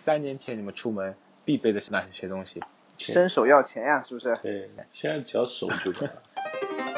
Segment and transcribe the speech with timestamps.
[0.00, 1.14] 三年前你们出门
[1.44, 2.62] 必备的是哪些东西？
[2.96, 4.34] 伸手要钱呀，是不是？
[4.42, 6.22] 对，现在只要手就行了。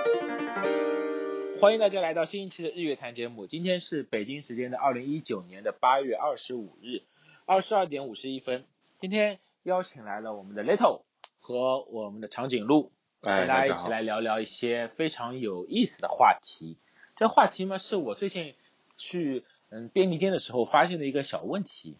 [1.60, 3.48] 欢迎大家来到新一期的日月谈节目。
[3.48, 7.02] 今天是北京时间的二零一九年的八月二十五日
[7.44, 8.64] 二十二点五十一分。
[9.00, 11.02] 今天邀请来了我们的 Little
[11.40, 12.92] 和我们的长颈鹿，
[13.22, 16.76] 哎跟大家一起来聊聊一些非常有意思的话题。
[17.16, 18.54] 这话题嘛，是我最近
[18.94, 21.96] 去嗯便利店的时候发现的一个小问题，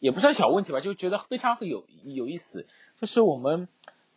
[0.00, 2.66] 也不算小问题吧，就觉得非常有有意思。
[3.00, 3.68] 就是我们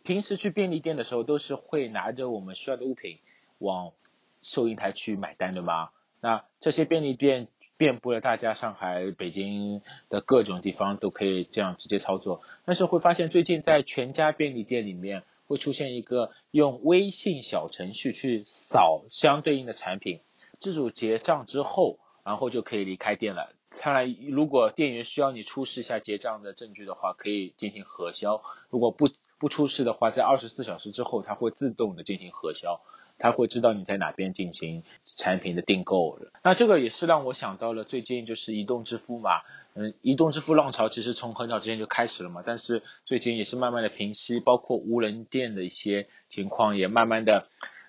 [0.02, 3.18] 平时去便利店的时候，都是会拿着我们需要的物品
[3.58, 3.92] 往
[4.40, 5.90] 收银台去买单，对吗？
[6.20, 12.42] 那这些便利店遍布了大家上海、北京的各种地方，都可以这样直接操作。
[12.64, 20.20] 但是会发现最近在全家便利店里面会出现一个用微信小程序去扫相对应的产品，
[20.58, 23.52] 自主结账之后，然后就可以离开店了。
[23.80, 32.80] 看来，如果店员需要你出示一下结账的证据的话，可以进行核销；如果不不出示的话，在二十四小时之后，它会自动的进行核销。
[33.18, 36.20] 它会知道你在哪边进行产品的订购。
[36.42, 39.40] 那这个也是让我想到了最近就是移动支付嘛，
[39.72, 47.46] 嗯，移动支付浪潮其实从很早之前就开始了嘛，但是最近也是慢慢的平息，包括无人店的一些情况也慢慢的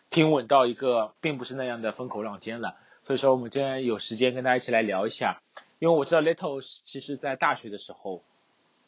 [0.09, 2.77] 平稳到一个并不是那样的风口浪尖了。
[3.03, 5.41] 所以说我们今天有时间跟大家一起来聊一下，
[5.79, 8.23] 因为我知道 Little 其实在大学的时候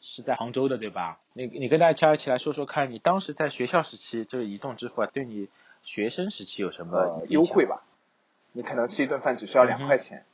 [0.00, 1.20] 是在杭州的，对吧？
[1.34, 5.48] 你你跟大家一起来说说看，你当时在学校时期这个移动支付啊，对你
[5.82, 7.66] 学生时期有什么呃，优惠？
[7.66, 7.82] 吧，
[8.52, 10.24] 你可能吃一顿饭只需要两块钱，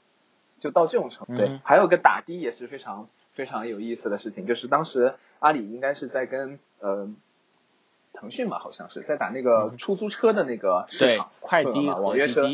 [0.59, 1.35] 就到这种程度。
[1.35, 7.09] 嗯对，还有个打的也是非常非常有意思的事情，就是当时阿里应该是在跟呃
[8.13, 12.49] 腾讯吧，好像是在打那个嗯出租车的那个市对场，快滴份额嘛和网约车。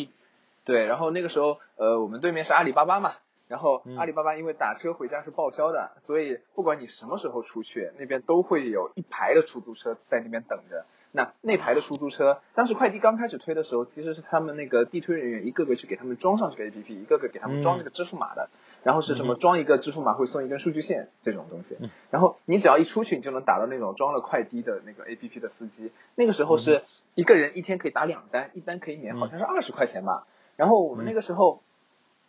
[0.65, 3.15] 对，然后那个时候呃我们对面是阿里巴巴嘛。
[3.53, 10.87] 然后嗯阿里巴巴因为打车回家是报销的，所以不管你什么时候出去，那边都会有一排的出租车在那边等着。
[11.15, 18.49] 那那排的出租车，当时快递刚开始推的时候，其实是他们那个地推人员一个个去给他们装上这个 APP，一个个给他们装这个支付码的。
[18.83, 21.91] 然后是什么嗯装一个支付码会送一根数据线这种东西嗯。
[22.11, 25.93] 然后你只要一出去，你就能打到那种装了快递的那个 APP 的司机。
[26.15, 26.83] 那个时候是
[27.15, 30.27] 一个人一天可以打两单，一单可以免嗯好像是二十块钱吧。
[30.57, 31.63] 然后我们那个时候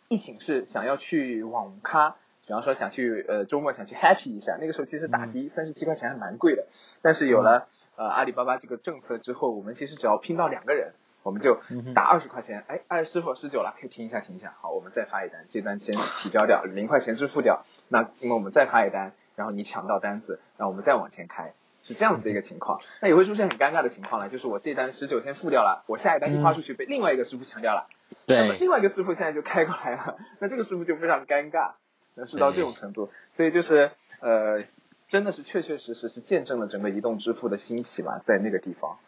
[0.08, 2.16] 一寝室想要去网咖，
[2.46, 6.66] 比方说想去呃周末想去 happy 一下，那个时候其实打的三十七块钱还蛮贵的，
[7.02, 11.58] 但是有了呃阿里巴巴这个政策之后，我们其实只要拼到两个人，我们就
[11.94, 21.54] 打二十块钱，哎，哎师傅十九了，可以停一下停一下，好，我们再发一单，这单先提交掉，零块钱支付掉，那因为我们再发一单，然后你抢到单子，然后我们再往前开。
[21.86, 27.90] 是这样子的一个情况，那也会出现很尴尬的情况了，就是我这单十九先付掉了，我下一单一发出去被另外一个师傅抢掉了，
[28.26, 31.72] 那么对，另外一个师傅现在就开过来了，那这个师傅就非常尴尬，
[32.14, 34.64] 那是到这种程度，所以就是呃，
[35.08, 38.98] 真的是确确实实是见证了整个移动支付的兴起吧，在那个地方。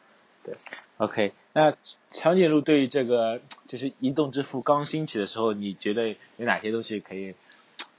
[0.43, 0.55] 对
[0.99, 1.75] OK，那
[2.11, 7.35] 长颈鹿对于这个就是移动支付刚兴起的时候，你觉得有哪些东西可以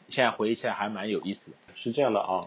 [0.07, 1.57] 现在回忆起来还蛮有意思的？
[1.75, 2.41] 是这样的啊，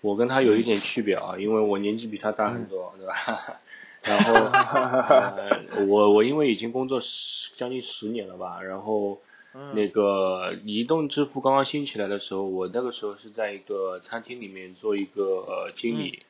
[0.00, 3.60] 我跟他有一点区别啊，因为我年纪比他大很多，嗯对吧？
[4.02, 9.20] 然后、呃、我我因为已经工作十将近十年了吧，然后
[9.54, 9.74] 嗯。
[9.74, 16.22] 那个移动支付刚刚兴起来的时候，我那个时候是在一个餐厅里面做一个呃经理，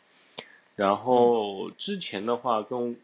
[0.77, 2.97] 然后之前的话跟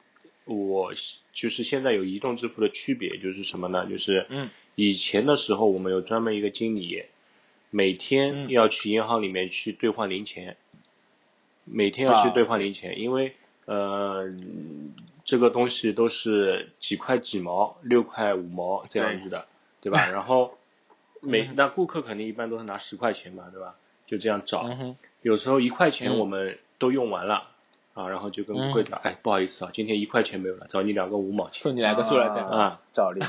[0.47, 0.92] 我
[1.32, 3.86] 就是现在有移动支付的区别就是什么呢？
[3.86, 4.50] 就是嗯。
[4.76, 7.04] 以前的时候我们有专门一个经理，
[7.70, 8.50] 每天嗯。
[8.50, 10.56] 要去银行里面去兑换零钱，
[11.64, 12.30] 每天要去啊。
[12.30, 13.34] 兑换零钱，因为
[13.66, 14.28] 呃
[15.25, 19.47] 这个东西都是几块几毛、六块五毛这样子的，
[19.80, 20.08] 对吧？
[20.12, 20.58] 然后
[21.20, 23.76] 每嗯那顾客肯定一般都是拿十块钱嘛，对吧？
[24.06, 27.48] 就这样找，嗯，有时候一块钱嗯我们都用完了。
[27.94, 33.20] 啊，然后就跟柜长，哎，不好意思啊，今天一块钱没有了，找你两个五毛钱送你来个塑料袋，啊，找你，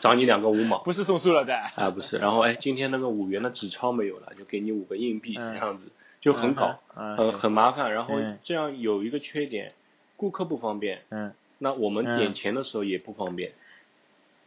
[0.00, 5.90] 找你两个五毛， 不是送塑料袋，啊，不是，然后哎，今天那个五元的纸钞没有了，就给你五个硬币，嗯这样子
[6.22, 7.92] 就很搞，嗯很很麻烦。
[7.92, 9.72] 然后嗯这样有一个缺点，
[10.16, 13.52] 顾客不方便，嗯那我们点嗯钱的时候也不方便。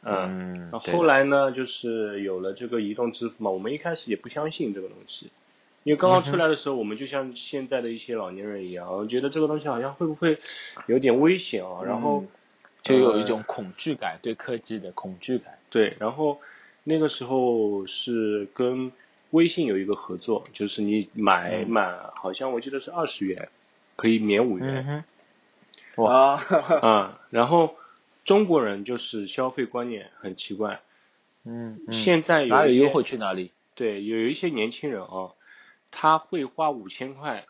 [0.04, 5.30] 嗯，后来呢，就是有了这个移动支付嘛，我们一开始也不相信这个东西，
[5.84, 10.38] 因为刚刚出来的时候，我们就像现在的一些老年人一样，我觉得这个东西好像会不会
[10.86, 11.82] 有点危险啊？
[11.84, 12.28] 然后嗯
[12.84, 15.58] 就有一种恐惧感，对科技的恐惧感。
[15.70, 16.40] 对，然后
[16.86, 18.94] 那个时候是跟
[19.32, 23.50] 微信有一个合作，就是你买嗯满，好像我记得是二十元，
[23.98, 25.04] 可以免五元哼，
[26.06, 26.44] 啊，
[26.82, 27.76] 啊、然后
[28.26, 30.82] 中国人就是消费观念很奇怪，
[31.44, 33.52] 嗯，嗯现在有哪有优惠去哪里？
[33.76, 35.32] 对，有一些年轻人啊，
[35.92, 37.46] 他会花五千块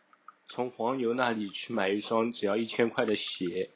[0.48, 3.70] 从黄牛那里去买一双只要一千块的鞋，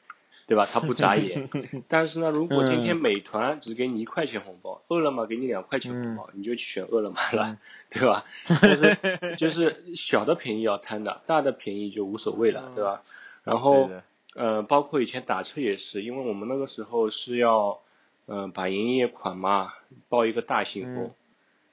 [0.48, 0.68] 对吧？
[0.72, 1.50] 他不眨眼。
[1.88, 7.58] 但是呢，如果今天美团只给你一块钱红包，饿了么给你两块钱红包，你就去选饿了么了，
[7.90, 8.26] 对吧？
[8.46, 8.98] 就是
[9.38, 13.02] 就是小的便宜要贪的，大的便宜就无所谓了，对吧？
[13.44, 13.90] 然后
[14.33, 17.80] 呃，包括以前打车也是，因为我们那个时候是要
[18.28, 19.72] 嗯把营业款嘛
[20.07, 21.12] 报一个大信封，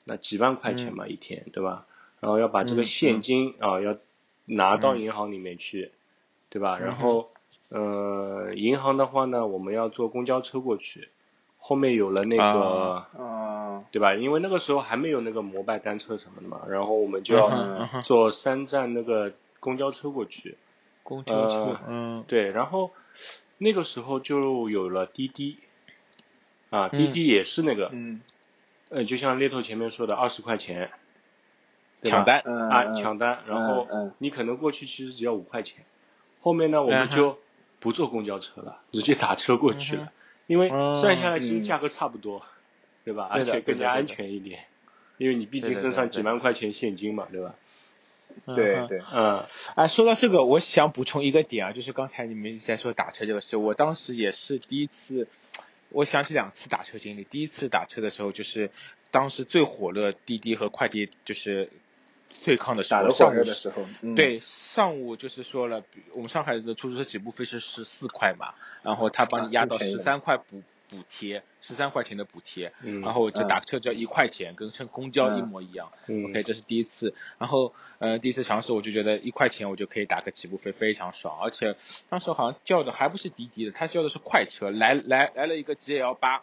[0.05, 1.87] 那几万块钱嘛一天，对吧？
[2.21, 3.97] 然后要把这个现金啊要
[4.47, 5.93] 拿到银行里面去，
[6.49, 6.79] 对吧？
[6.81, 7.31] 然后
[7.71, 11.09] 呃银行的话呢，我们要坐公交车过去，
[11.59, 13.07] 后面有了那个，
[13.93, 14.15] 对吧？
[14.15, 20.57] 因为那个时候还没有那个摩拜单车什么的嘛，然后我们就要坐三站那个公交车过去。
[21.09, 22.91] 公交车，嗯，对，然后
[23.57, 25.57] 那个时候就有了滴滴，
[26.69, 28.21] 啊，滴滴也是那个，嗯，
[28.91, 30.91] 呃，就像猎头前面说的，二十块钱。
[32.01, 35.85] 抢单啊，抢单，然后你可能过去其实只要五块钱，
[36.41, 37.41] 后面呢我们就
[37.81, 40.13] 不坐公交车了，直接打车过去了，
[40.47, 42.45] 因为算下来其实价格差不多，
[43.05, 43.27] 对吧？
[43.33, 44.61] 而且更加安全一点，
[45.17, 47.57] 因为你毕竟身上几万块钱现金嘛，对吧？
[48.47, 49.43] 对对，嗯，
[49.75, 55.29] 哎，说到这个，我想补充一个点啊，就是刚才你们一直在说打车这个事，我当时也是第一次，
[55.91, 58.71] 我想起两次打车经历，第一次打车的时候就是
[59.11, 61.71] 当时最火热滴滴和快递就是。
[62.45, 65.83] 对抗的时候，上午的时候，对上午就是说了，
[66.13, 68.55] 我们上海的出租车起步费是十四块嘛，
[68.85, 75.93] 然后他帮你压到十三块补补贴，十三块钱的补贴，然后就打车只要一块钱，跟乘公交一模一样。
[76.07, 81.77] OK，这是第一次，然后呃第一次尝试我就觉得一块钱我就可以打个起步费，非常爽，而且
[82.09, 86.43] 当时好像叫的还不是滴滴的，他叫的是快车，来来来了一个 GL 八，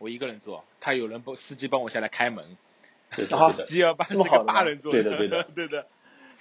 [0.00, 2.56] 我一个人坐，他有人帮司机帮我下来开门。
[3.64, 5.44] G 二八是个八人座，对的对的。
[5.54, 5.86] 对的，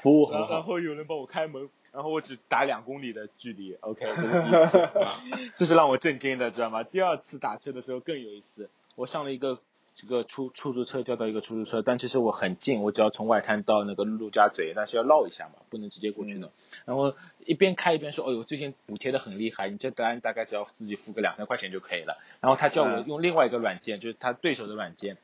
[0.03, 0.49] 服务很好。
[0.49, 4.89] 然后有人帮我开门，然后我只打两公里的距离，OK，这是第一次，
[5.55, 6.83] 这是让我震惊的，知道吗？
[6.83, 9.59] 第二次打车的时候更有意思，我上了一个
[9.95, 16.51] 这个出出租车，叫到一个出租车，但其实我很近，我只要从外滩到那个陆家嘴，但是要绕一下嘛，不能直接过去的。
[16.83, 17.15] 然后
[17.45, 22.17] 一边开一边说，哦呦，最近补贴的很厉害，你这单大概只要自己付个两三块钱就可以了。
[22.41, 25.17] 然后他叫我用另外一个软件，就是他对手的软件。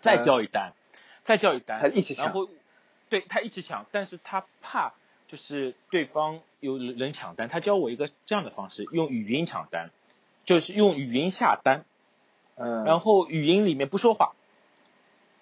[0.00, 0.72] 再叫一单，
[1.24, 2.48] 再叫一单，一起抢，然后
[3.08, 4.92] 对他一直抢，但是他怕
[5.28, 9.90] 就是对方有人抢单，他教我一个这样的方式，用语音抢单，
[10.44, 11.84] 就是用语音下单，
[12.56, 14.32] 嗯，然后语音里面不说话，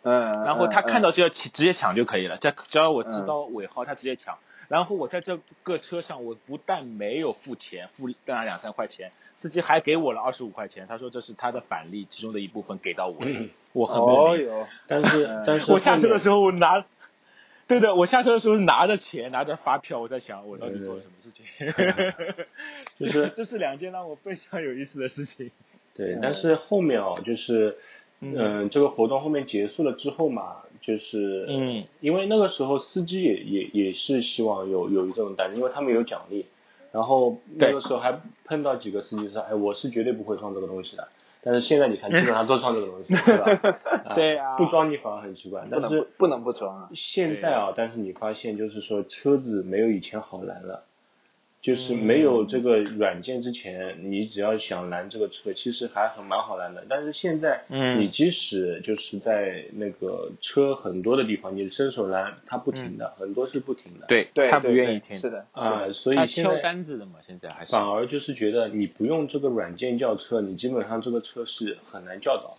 [0.02, 4.38] 嗯，然后他看到就要直接抢就可以了，在只要我知道尾号，他直接抢。
[4.68, 10.86] 然后我在这个车上，我不但没有付钱，付大概两三块钱，司机还给我了二十五块钱。
[10.88, 13.18] 他说这是他的返利，其中的一部分给到我。
[13.74, 16.86] 我很哦哟，但是但是 我下车的时候我拿，
[17.72, 21.46] 对的，我下车的时候拿着钱，拿着发票，我在想我到底做了什么事情。
[22.98, 25.50] 就是这是两件让我非常有意思的事情。
[25.94, 27.76] 对，但是后面哦，就是
[28.20, 30.56] 嗯，这个活动后面结束了之后嘛。
[30.80, 36.46] 就是，嗯，因为那个时候司机也也也是希望有有一这种单，因为他们有奖励。
[36.90, 41.08] 然后那个时候还碰到几个司机说，哎，我是绝对不会装这个东西的。
[41.44, 43.80] 但是现在你看，基本上都装这个东西，对吧？
[44.14, 44.52] 对啊。
[44.54, 46.88] 不装你反而很奇怪，但是不能不装啊。
[46.94, 50.84] 现在啊，但是你发现就是说车子没有以前好拦了。
[51.62, 56.84] 就是没有这个软件之前，你只要想拦这个车，其实还很蛮好拦的。
[56.88, 64.06] 但是现在，你即使就是在那个车很多的地方，你伸手拦，它不停的，很多是不停的。
[64.08, 65.16] 对，对，他不愿意停。
[65.16, 72.56] 是的，啊，所以现在单子的嘛，现在还是反而就是觉得你不用这个软件叫车，你基本上这个车是很难叫到。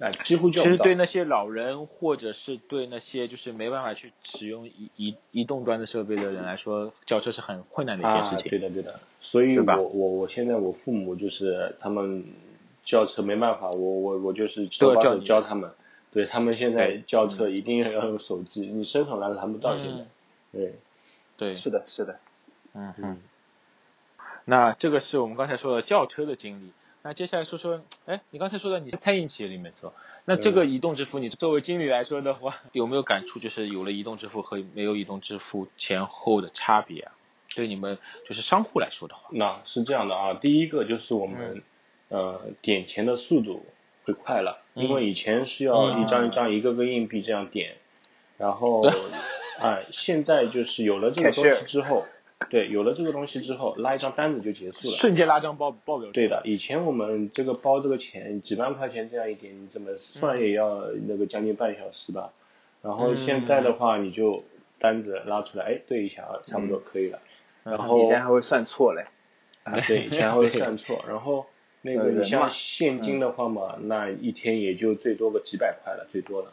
[0.00, 8.50] 哎，几乎就其实对那些老人，或者是对那些就是没办法去使用移移移动端的设备的人来说，叫车是很困难的一件事情。
[8.50, 8.90] 对的，对的。
[9.06, 12.24] 所以我我我现在我父母就是他们
[12.84, 15.70] 叫车没办法，我我我就是手把手教他们。
[16.12, 20.06] 对他们现在叫车一定要用手机，你伸手拦拦不到现在。
[20.52, 20.74] 对，
[21.36, 22.18] 对，是的，是的。
[22.72, 23.20] 嗯嗯。
[24.44, 26.72] 那这个是我们刚才说的轿车的经历。
[27.06, 29.92] 那接下来说说，哎，你刚才说的你在餐饮企业里面做，
[30.24, 33.38] 那这个移动支付，你作为经理来说的话，有没有感触？
[33.38, 37.12] 就是有了移动支付和没有移动支付前后的差别啊？
[37.54, 41.62] 对你们就是商户来说的话，那是这样的啊，第一个就是我们
[42.08, 43.66] 呃点钱的速度
[44.06, 47.76] 会快了，因为以前是要一张一张一个个硬币这样点，
[48.38, 48.80] 然后
[49.60, 52.06] 哎，现在就是有了这个东西之后。
[52.50, 54.96] 对，有了这个东西之后，拉一张单子就结束了。
[54.96, 56.10] 瞬间拉张报报表。
[56.12, 62.32] 对的，以前我们这个包这个钱几万块钱这样一点，你怎么算也要那个将近半小时吧。
[62.82, 64.44] 然后现在的话，你就
[64.78, 67.18] 单子拉出来，哎，对一下啊，差不多可以了。
[67.64, 69.06] 然后以前还会算错嘞。
[69.62, 71.02] 啊，对，以前还会 算错。
[71.08, 71.46] 然后
[71.80, 76.52] 那个你像现金的话嘛，那一天也就最多个几百块了，最多了，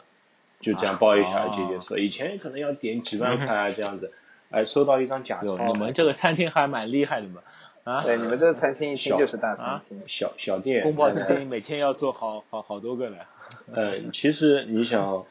[0.60, 2.00] 就这样包一下啊就结束了。
[2.00, 4.10] 以前可能要点几万 块啊这样子，
[4.52, 7.42] 哎，收到一张假哟，钞，你们这个餐厅还蛮厉害的嘛，
[7.84, 10.00] 啊，对，你们这个餐厅一听小就是大餐厅。
[10.06, 13.16] 小小店，宫保鸡呃丁每天要做好 好好多个呢。
[13.74, 15.26] 呃，其实你想，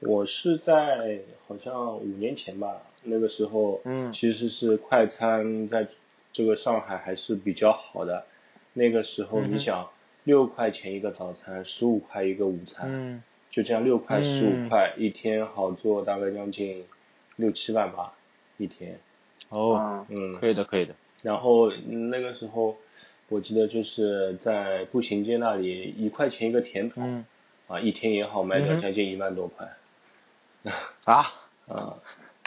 [0.00, 4.12] 我是在好像五年前吧，那个时候，嗯。
[4.12, 5.86] 其实是快餐在
[6.32, 8.24] 这个上海还是比较好的。
[8.72, 9.88] 那个时候你想，
[10.24, 13.22] 六块钱一个早餐，十五块一个午餐，嗯。
[13.50, 16.84] 就这样六块十嗯五块，一天好做大概将近
[17.36, 18.14] 六七万吧，
[18.62, 19.00] 一天，
[19.48, 20.94] 哦，嗯，嗯，可以的，可以的。
[21.22, 22.76] 然后嗯那个时候，
[23.28, 27.02] 我记得就是在步行街那里，一块钱一个甜筒。
[27.04, 27.24] 嗯
[27.68, 29.76] 啊，一天也好卖掉将近一万多块，
[31.06, 31.22] 啊，
[31.68, 31.94] 啊，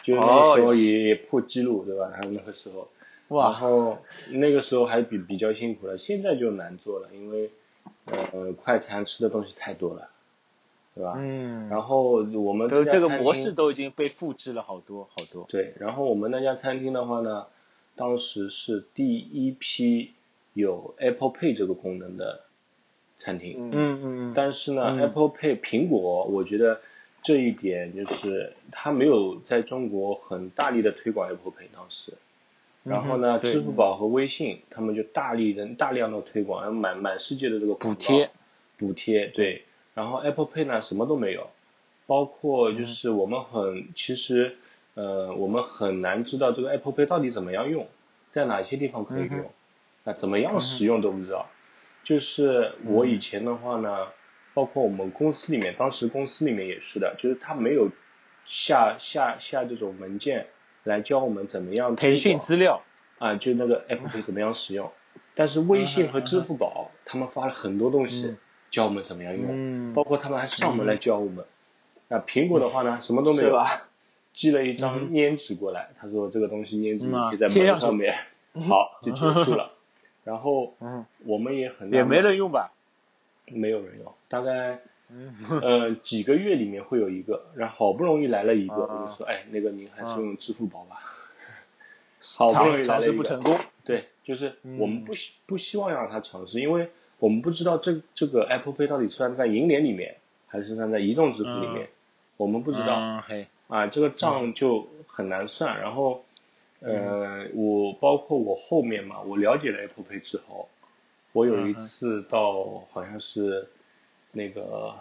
[0.03, 2.11] 就是那个时候也也破纪录，对吧？
[2.13, 2.89] 他们那个时候，
[3.29, 3.99] 然哇，后
[4.31, 7.49] 那个时候还比比较辛苦了，现在就难做了，因为
[8.05, 10.09] 呃快餐吃的东西太多了，
[10.95, 11.15] 对吧？
[11.17, 15.45] 嗯，然后我们都这个模式都已经被复制了好多好多。
[15.49, 17.47] 对，然后我们那家餐厅的话呢，
[17.95, 20.11] 当时是第一批
[20.53, 22.41] 有 Apple Pay 这个功能的
[23.17, 26.79] 餐厅，嗯嗯但是呢、嗯 a p p l e Pay 苹果，我觉得
[27.23, 32.13] 这一点就是它没有在中国很大力的推广 Apple Pay 当时。
[32.83, 38.29] 然后呢，嗯支付宝和微信他们就大力的大量的推广，然后满满世界的这个补贴，
[38.77, 39.63] 补贴对。
[39.93, 41.49] 然后 Apple Pay 呢什么都没有，
[42.07, 44.55] 包括就是我们很、其实
[44.95, 47.87] 呃我们很难知道这个 Apple Pay 到底怎么样用，
[48.29, 49.49] 在哪些地方可以用，嗯哼
[50.05, 51.47] 那怎么样使用都不知道。
[52.03, 54.07] 就是我以前的话呢，
[54.53, 57.89] 包括我们公司里面，当时公司里面也是的，就是他没有
[58.45, 60.47] 下下下这种文件
[60.83, 62.81] 来教我们怎么样培训资料。
[63.19, 64.91] 啊，就那个 Apple Pay 怎么样使用。
[65.33, 68.37] 但是微信和支付宝他们发了很多东西嗯
[68.73, 69.93] 教我们怎么样用，嗯。
[69.93, 71.45] 包括他们还上门来教我们。
[72.07, 73.55] 那苹果的话呢，什么都没有？
[74.33, 77.05] 寄了一张粘纸过来，他说这个东西粘纸
[77.37, 78.15] 贴在门上面，
[78.67, 79.73] 好就结束了。
[80.25, 82.71] 然后嗯，我们也很也没人用吧？
[83.45, 89.01] 没有人用，大概嗯，呃几个月里面会有一个，然后好不容易来了一个，啊。
[89.03, 90.97] 我就说哎那个您还是啊用支付宝吧。
[92.19, 93.11] 好不容易来尝了一个。
[93.11, 93.55] 试不成功。
[93.85, 94.79] 对，就是嗯。
[94.79, 96.89] 我们不希不希望让他尝试，因为
[97.23, 101.87] 我们不知道这这个 Apple Pay 到底算在银联里面，还是算在移动支付里面，
[102.35, 102.99] 我们不知道。
[102.99, 105.79] 嗯嘿，啊，这个账就很难算。
[105.79, 106.25] 然后，
[106.81, 110.67] 呃，我包括我后面嘛，我了解了 Apple Pay 之后，
[111.31, 113.69] 我有一次到好像是
[114.33, 114.95] 那个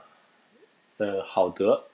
[0.99, 1.87] 呃好德，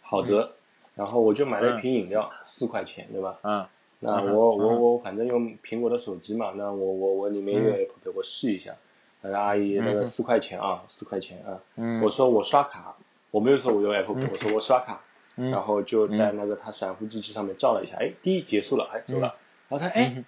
[0.00, 0.52] 好德，
[0.94, 3.38] 然后我就买了一瓶饮料，四块钱，对吧？
[3.42, 3.66] 嗯
[4.04, 8.74] 那我我我反正用苹果的手机嘛，那我我我里面有嗯 Apple Pay，我试一下。
[9.22, 11.60] 那个阿姨，那个四块钱啊，四块钱啊。
[11.76, 12.96] 嗯，我说我刷卡，
[13.30, 15.00] 我没有说我用 Apple Pay，我说我刷卡。
[15.34, 19.34] 嗯然后就在那个他闪付机器上面照了一下，哎，滴结束了，哎走了。
[19.70, 20.22] 然后他哎，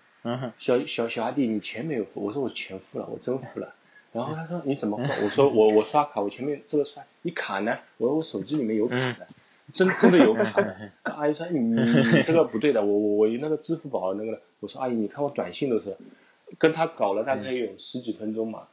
[0.58, 2.24] 小小小阿弟，你钱没有付？
[2.24, 3.74] 我说我钱付了，我真付了。
[4.12, 5.24] 然后他说你怎么付？
[5.24, 7.76] 我说我我刷卡，我前面这个刷，你卡呢？
[7.98, 9.26] 我说我手机里面有卡的，
[9.74, 10.74] 真真的有卡的。
[11.02, 15.98] 阿姨说你你你这个不对的，我我我那个支付宝那个，我说阿姨你看我短信都是，
[16.56, 18.68] 跟他搞了大概有十几分钟嘛，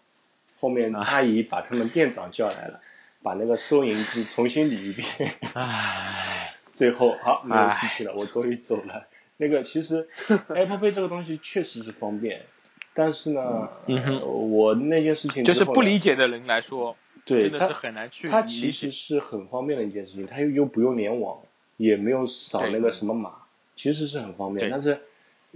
[0.61, 2.79] 后面阿姨把他们店长叫来了，
[3.21, 5.33] 把那个收银机重新理一遍。
[5.53, 9.07] 唉，最后好没有事情了，我终于走了。
[9.37, 10.07] 那个其实
[10.47, 12.43] Apple Pay 这个东西确实是方便，
[12.93, 13.69] 但是呢，
[14.23, 21.39] 我那件事情就是不理解的人来说，真的是很难去理它其实是很方便的一件事情，它又又不用联网，
[21.77, 23.33] 也没有扫那个什么码，
[23.75, 24.69] 其实是很方便。
[24.69, 25.01] 但是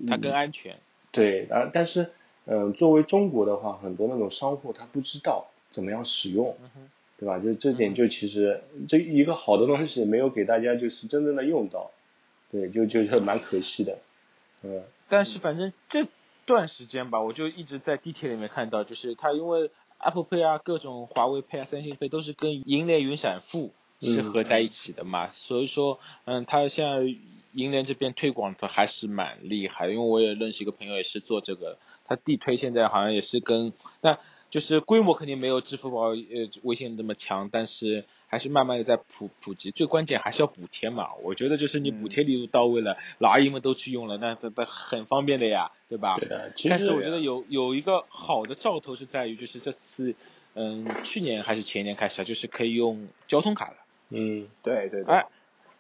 [0.08, 0.76] 它更安全。
[1.12, 2.12] 对啊，但是
[2.46, 6.56] 嗯、呃作为中国的话，很多那种商户他不知道怎么样使用，
[7.18, 7.40] 对吧？
[7.40, 11.92] 就这点就其实这一个好的东西没有给大家就是真正的用到，
[12.52, 13.98] 对，就就是蛮可惜的，
[14.64, 16.08] 嗯但是反正这
[16.46, 23.72] 段时间吧，我就一直在地铁里面看到，就是它因为 Apple Pay 啊、各种华为 Pay 啊、三星 Pay 都是跟银联云闪付
[24.02, 24.32] 是嗯。
[24.32, 27.16] 合在一起的嘛，所以说，嗯，它现在
[27.56, 34.20] 银联这边推广的还是蛮厉害，因为我也认识一个朋友也是做这个，他地推现在好像也是跟那。
[34.52, 36.16] 就是规模肯定没有支付宝、呃
[36.64, 39.72] 微信那么强，但是还是慢慢的在普普及。
[39.72, 46.16] 最关键还是要补贴嘛，我觉得就是你补贴力度到位了，老阿姨们都去用了，那这这很方便的呀，对吧？
[46.20, 46.54] 对的。
[46.70, 50.16] 但是我觉得有有一个好的兆头是在于，就是这次，
[50.54, 53.78] 嗯，去年还是前年开始啊，就是可以用交通卡了。
[54.10, 55.26] 嗯对对对，哎，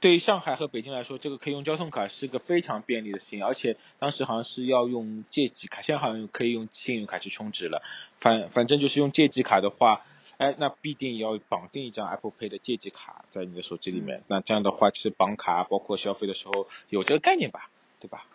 [0.01, 7.81] 对于上海和北京来说，这个可以用交通卡是个非常便利的事情，而且当时好像是要用借记卡，现在好像可以用信用卡去充值了。
[8.17, 10.05] 反反正就是用借记卡的话，
[10.37, 14.21] 哎，那必定要绑定一张 Apple Pay 的借记卡在你的手机里面。
[14.27, 18.27] 那这样的话，其实绑卡包括消费的时候有这个概念吧，对吧？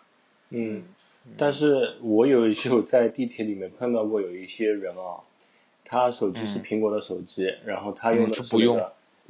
[0.49, 0.83] 嗯，
[1.37, 5.23] 但是我有有在地铁里面碰到过有一些人啊，
[5.85, 8.81] 他手机是苹果的手机，然后他用的是不用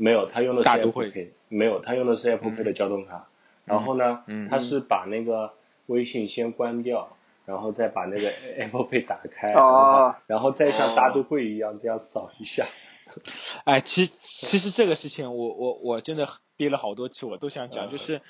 [0.02, 3.28] 没有，他用的是大都 Apple 会 Pay，没有，他用的是 Apple Pay 的交通卡。
[3.66, 5.54] 然后呢，嗯他是把那个
[5.86, 7.16] 微信先关掉，
[7.46, 8.28] 然后再把那个
[8.58, 12.66] Apple Pay 打开，然哦后然后再像大都会一样这样扫一下。
[13.66, 16.28] 哎，其其实这个事情我我我真的
[16.58, 17.92] 憋了好多次，我都想讲，嗯。
[17.92, 18.22] 就是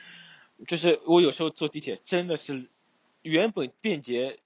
[0.68, 2.68] 就是我有时候坐地铁真的是
[3.22, 4.40] 原本便捷移，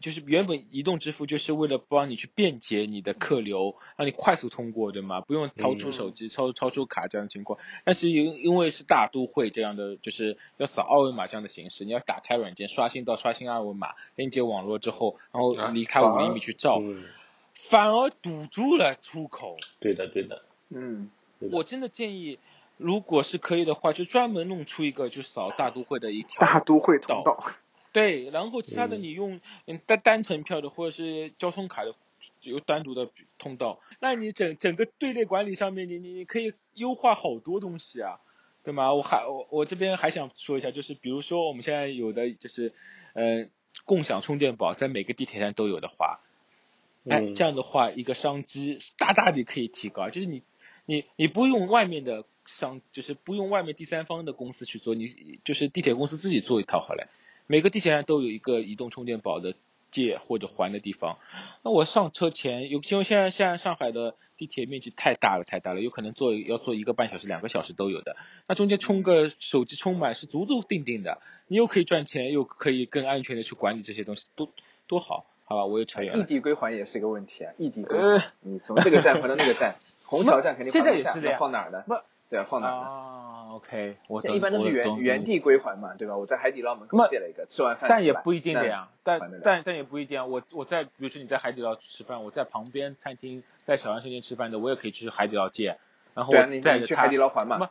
[0.00, 5.20] 就是原本移动支付就是为了帮你去便捷你的客流，让你快速通过，对吗？
[5.20, 7.58] 不用掏出手机、掏掏出卡这样的情况。
[7.84, 17.04] 但是因因为是大都会这样的，就是要扫二维码这样的形式，你要打开软件刷新到刷新二维码，连接网络之后，然后离开五厘米去照，嗯，
[17.54, 19.56] 反而堵住了出口。
[19.78, 20.42] 对的对的。
[20.70, 21.10] 嗯，
[21.52, 22.38] 我真的建议，
[22.76, 27.52] 如果是可以的话，就专门弄出一个就扫大都会的一条大都会通道，
[27.92, 31.94] 对，然后其他的嗯你用嗯单单程票的或者是交通卡的
[32.42, 38.20] 有单独的通道，那你整整个队列管理上面，你你你可以优化好多东西啊，
[38.62, 38.94] 对吗？
[38.94, 42.72] 我还我我这边还想说一下，就是比如说我们现在有的就是
[43.14, 43.48] 呃
[43.84, 46.20] 共享充电宝，在每个地铁站都有的话，
[47.08, 50.42] 哎，嗯这样的话，一个商机大大的可以提高，就是你
[50.86, 57.08] 你你不用外面的商，就是不用外面第三方的公司去做，你就是地铁公司自己做一套好了。
[57.50, 59.54] 每个地铁站都有一个移动充电宝的
[59.90, 61.18] 借或者还的地方。
[61.64, 68.14] 那我上车前，有因为现在现在上海的地铁面积太大了，太大了，有可能坐要坐一个半小时、两个小时都有的。
[68.46, 74.48] 那中间充个手机充满是足足定定的，你又可以赚钱，又可以更安全的去管理这些东西，多
[74.86, 75.64] 多好，好吧？
[75.64, 76.22] 我又扯远了。
[76.22, 79.74] 异地归还也是个问题啊，异地归呃还，你从这个站回到那个站，
[80.06, 81.82] 虹桥站肯定现在放不下也是的呀放哪儿呢？
[81.88, 81.94] 不，
[82.30, 82.68] 对啊，放哪？
[82.68, 86.16] 啊，OK，我现在一般都是原原地归还嘛，对吧？
[86.16, 88.66] 我在海底捞门口那借了一个，吃完饭但也不一定的。
[88.68, 90.24] 呀，但但但也不一定啊。
[90.26, 95.76] 我我在比如说你在海底捞吃饭，我在旁边餐厅在小杨生店吃饭的，我也可以去海底捞借，
[96.14, 97.70] 然后对啊，我你你去带着去海底捞还嘛？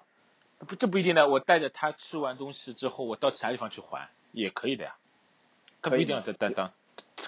[0.59, 4.95] 不不这不一定的，我带着他吃完东西之后，我到其他地方去还也可以的呀。
[5.81, 6.73] 他不一定要在当当，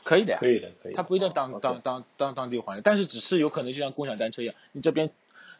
[0.03, 0.49] 可以的呀可。
[0.49, 0.93] 以的可以。
[0.93, 5.09] 他不一定当当当当当地还的，但是只是有可能就像共享单车一样，你这边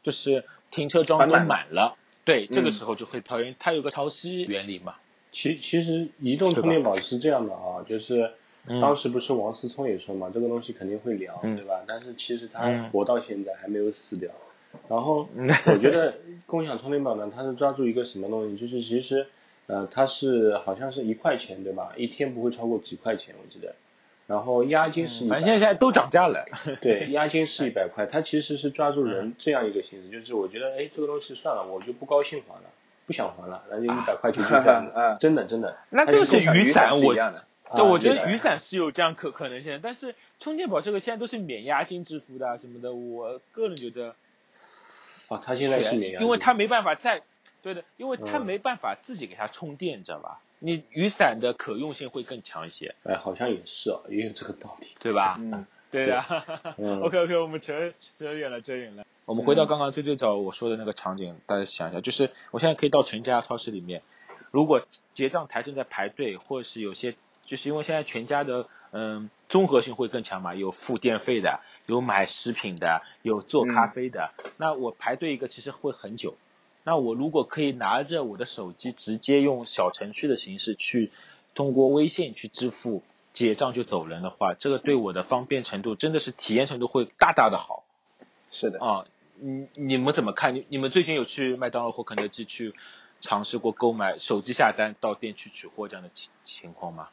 [0.04, 1.94] 就是停车桩都满了满，
[2.26, 4.96] 对，这个嗯时候就会讨厌，它有个潮汐原理嘛。
[5.32, 8.32] 其其实移动充电宝是这样的啊，就是
[8.68, 11.82] 嗯当时不是王思聪也说嘛，这个东西肯定会凉，嗯对吧？
[11.88, 14.30] 但是其实它嗯活到现在还没有死掉。
[14.88, 15.28] 然后
[15.66, 19.28] 我觉得共享充电宝呢，它是抓住一个什么东西，就是其实
[19.68, 21.94] 呃它是好像是一块钱对吧？
[21.98, 23.76] 一天不会超过几块钱我记得。
[24.32, 26.46] 然后押金是反正现在都涨价了。
[26.82, 32.70] 对， 押金是一百块，它其实是抓住人这样一个形式，就是我觉得，哎，这个东西算了，我就不高兴还了，
[33.06, 35.76] 不想还了，那就一百块钱就这样啊的，真的真的。
[35.90, 37.14] 那这个是雨伞，我。
[37.14, 44.16] 对，啊我觉得雨伞是有这样可可能性的，但是充电宝这个现在都是免押金支付的啊什么的，我个人觉得
[45.30, 47.22] 啊，他现在是免押金，因为他没办法再，
[47.64, 50.40] 对的，因为它嗯没办法自己给他充电，你知道吧？
[50.64, 54.88] 你雨伞的可用性会更强一些，哎，好像也是哦，也有这个道理。
[55.00, 55.38] 对吧？
[55.40, 56.24] 嗯，对的。
[56.78, 57.74] 嗯 OK OK，我们扯
[58.20, 59.04] 扯远了，扯远了。
[59.26, 64.04] 我们回到刚刚最最早我说的那个场景，大家想一下，就是我现在可以到全家超市里面，
[64.52, 64.82] 如果
[65.16, 76.36] 结账台正在排队，或者是有些，就是因为现在全家的嗯综合性会更强嘛，有付电费的，有买食品的，有做咖啡的，那我排队一个其实会很久。
[76.84, 81.12] 那我如果可以拿着我的手机直接用小程序的形式去
[81.54, 87.84] 通过微信去支付结账就走人的话，这个对我的方便程度真的是体验程度会大大的好
[88.52, 88.80] 是的。
[88.84, 89.06] 啊！
[89.44, 90.54] 你你们怎么看？
[90.54, 92.76] 你你们最近有去麦当劳或肯德基去
[93.22, 97.10] 尝试过购买手机下单到店去取货这样的情情况吗？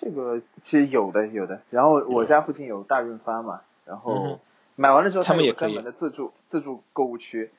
[0.00, 4.40] 这个其实有的有的，然后我家附近有大润发嘛，然嗯后哼
[4.76, 5.74] 买完了之后，他们也可以。
[5.74, 7.50] 专门的自助自助购物区。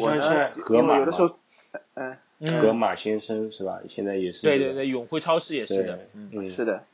[0.00, 1.38] 我呢，盒马嘛，因为有的时候，
[1.94, 2.16] 嗯，
[2.60, 3.80] 河马先生是吧？
[3.88, 4.42] 现在也是。
[4.42, 6.84] 对对对，永辉超市也是的，嗯，嗯，是的，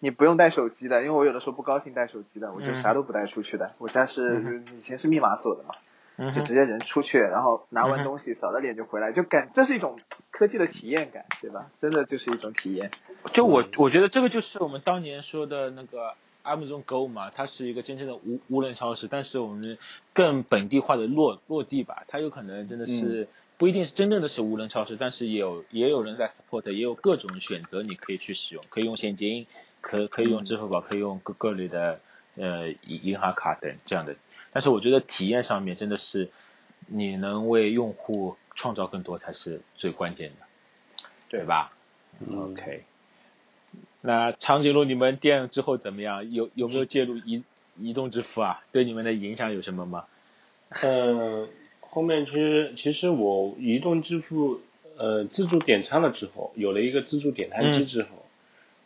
[0.00, 3.72] 你不用带手机的，因为我有的时候不高兴带手机的，我就嗯啥都不带出去的。
[3.78, 5.74] 我家是以前是密码锁的嘛，
[6.18, 9.98] 嗯就直接人出去，然后拿完东西扫了脸就回来，就感这是一种
[10.30, 11.70] 科技的体验感，对吧？
[11.78, 12.90] 真的就是一种体验。
[13.32, 16.14] 就我我觉得这个就是我们当年说的那个
[16.46, 19.76] Amazon Go 嘛，它是一个真正的无无人超市，但是我们
[20.12, 23.28] 更本地化的落落地吧，它有可能真的是
[23.58, 29.46] 不一定是真正的是无人超市，但是也有也有人在 support，也有各种选择你可以去使用，可以用现金，
[29.80, 32.00] 可可以用支付宝，可以用各各类的
[32.36, 34.14] 呃银银行卡等这样的。
[34.52, 36.30] 但是我觉得体验上面真的是
[36.86, 40.46] 你能为用户创造更多才是最关键的，
[41.28, 41.44] 对。
[41.44, 41.72] 吧、
[42.20, 42.38] 嗯。
[42.38, 42.84] O k
[44.00, 46.32] 那长颈鹿你们店之后怎么样？
[46.32, 47.42] 有有没有介入移
[47.78, 48.62] 移动支付啊？
[48.72, 50.04] 对你们的影响有什么吗？
[50.82, 51.48] 呃，
[51.80, 54.60] 后面其实其实我移动支付
[54.96, 58.08] 呃自助点餐了之后，有了一个自助点餐机之后，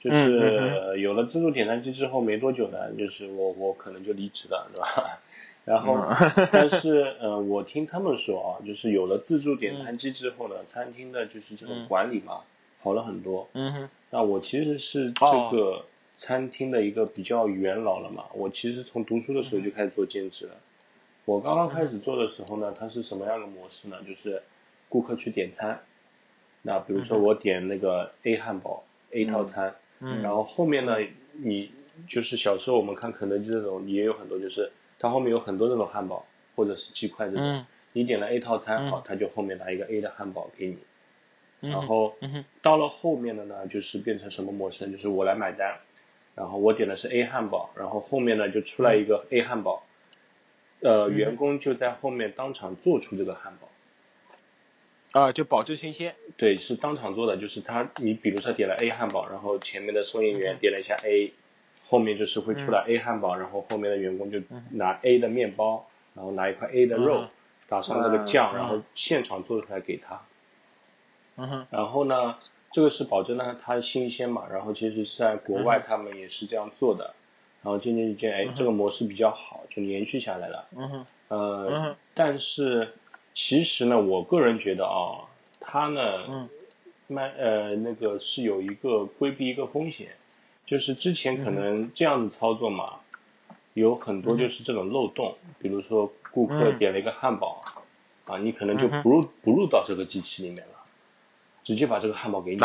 [0.00, 5.20] 就嗯是有了自助点餐机之后没多久呢，就是我我可能就离职了，对吧？
[5.66, 12.40] 然后，嗯但是呃，我听他们说啊，就是有了自助点餐机之后呢，餐厅的就是这种管理嘛，
[12.82, 13.48] 好了很多。
[13.52, 15.48] 嗯哼，那我其实是这哦。
[15.50, 15.84] 个
[16.16, 20.54] 餐厅的一个比较元老了嘛，我其实从读书的时候就开始做兼职了。
[21.24, 23.96] 我刚刚开始做的时候呢，它是什么样的模式呢？
[24.06, 24.42] 就是
[24.90, 25.80] 顾客去点餐，
[26.60, 30.20] 那比如说我点那个 A 汉堡、A 套餐，嗯。
[30.20, 30.96] 然后后面呢，
[31.32, 31.72] 你
[32.06, 37.66] 就是小时候我们看肯德基这种也有很多，就是它后面有很多那种汉堡或者是鸡块这种，嗯。
[37.92, 38.90] 你点了 A 套餐，嗯。
[38.90, 40.76] 好，它就后面拿一个 A 的汉堡给你。
[41.62, 42.14] 嗯然后
[42.62, 44.92] 到了后面的呢，就是变成什么模式呢？
[44.92, 45.78] 就是我来买单，
[46.34, 49.82] 然后我点的是 A 汉堡，然后后面呢就出来一个 A 汉堡，
[50.80, 51.14] 呃，嗯。
[51.14, 56.14] 员工就在后面当场做出这个汉堡，啊，就保质新鲜。
[56.38, 61.32] 对，是当场做的，就是他你比如说点了 A 汉堡，然后前面的收银嗯员点了一下 A，
[61.88, 67.28] 后面就是会出来 A 汉堡，然后后面的员工就拿 A 的面包，然后拿一块 A 的肉嗯，
[67.68, 68.56] 打上那个酱，嗯。
[68.56, 70.22] 然后现场做出来给他。
[71.36, 72.36] 嗯哼，然后呢，
[72.72, 77.14] 这个是保证呢它新鲜嘛，然后其实是在国外他们也是这样做的，
[77.62, 80.68] 然后渐渐渐哎这个模式比较好，就延续下来了。
[80.76, 82.94] 嗯哼，呃，嗯但是
[83.34, 85.28] 其实呢，我个人觉得啊，
[85.60, 86.48] 它呢，嗯。
[87.12, 90.10] 卖呃那个是有一个规避一个风险，
[90.64, 93.00] 就是之前可能这样子操作嘛，
[93.74, 96.78] 有很多就是这种漏洞，比如说顾客嗯。
[96.78, 97.64] 点了一个汉堡，
[98.26, 100.79] 啊，你可能就不入不入到这个机器里面了，
[101.70, 102.60] 直接把这个汉堡给你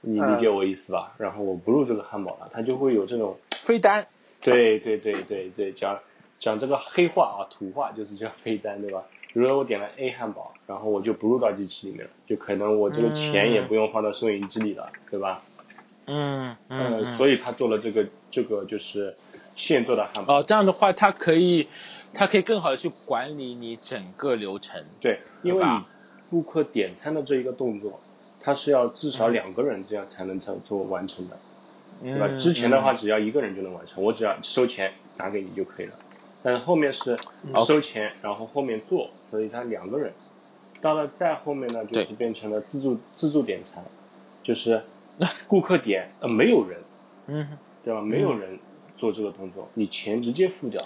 [0.00, 1.12] 你理解我意思吧？
[1.18, 4.06] 然后我不入这个汉堡了，它就会有这种飞单。
[4.40, 5.98] 对对对对对，讲
[6.40, 9.02] 讲这个黑话啊，土话就是叫飞单，对吧？
[9.34, 15.42] 比如说我点了 A 汉堡，然后我就不入到机器里面了，就可能我这个钱也不用放到收银机里了，对吧？
[16.06, 17.06] 嗯呃，嗯。
[17.18, 19.14] 所以他做了这个这个就是
[19.54, 20.38] 现做的汉堡。
[20.38, 21.68] 哦，这样的话，它可以，
[22.14, 24.82] 它可以更好的去管理你整个流程。
[24.98, 25.86] 对，因为你对吧
[26.32, 28.00] 顾客点餐的这一个动作，
[28.40, 31.36] 它是要至少两个人这样才能才做完成的。
[32.02, 32.28] 对对吧？
[32.38, 35.92] 之前的话，只要一个人就能完成，我只要收钱拿给你就可以了。
[36.42, 37.14] 但是后面是
[37.66, 40.14] 收钱，然后后面做，所以他两个人。
[40.80, 43.84] 到了再后面呢，就是变成了自助自助点餐，
[44.42, 44.82] 就是
[45.46, 46.80] 顾客点呃没有人，
[47.26, 48.00] 嗯对吧？
[48.00, 48.58] 没有人
[48.96, 50.80] 做这个动作，你钱直接付掉。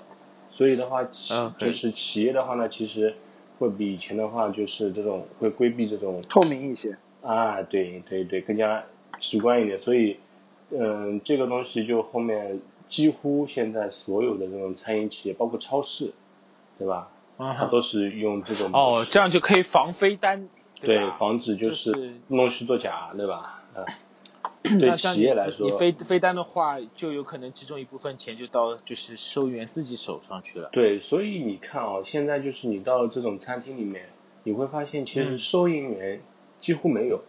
[0.51, 3.15] 所以的话，企就是企业的话呢，其实
[3.59, 6.97] 会比以前的话就是这种会规避这种透明一些。
[7.23, 8.85] 啊，对对对，更加
[9.19, 9.81] 直观一点。
[9.81, 10.19] 所以，
[10.71, 16.13] 嗯，这个东西就后面几乎现在所有的这种餐饮企业，包括超市，
[16.79, 17.11] 对吧？
[17.37, 20.49] 啊它都是用这种哦这样就可以防飞单。
[20.79, 23.63] 对吧防止就就是是弄虚作假，对吧？
[23.75, 23.95] 嗯，那
[24.63, 30.69] 对企业来说你，飞飞单的话，就有可能其中一部分钱就到就是收银员自己手上去了。
[30.73, 34.09] 对，所以你看啊，现在就是你到这种餐厅里面，
[34.43, 36.21] 你会发现其实嗯收银员
[36.59, 37.23] 几乎没有，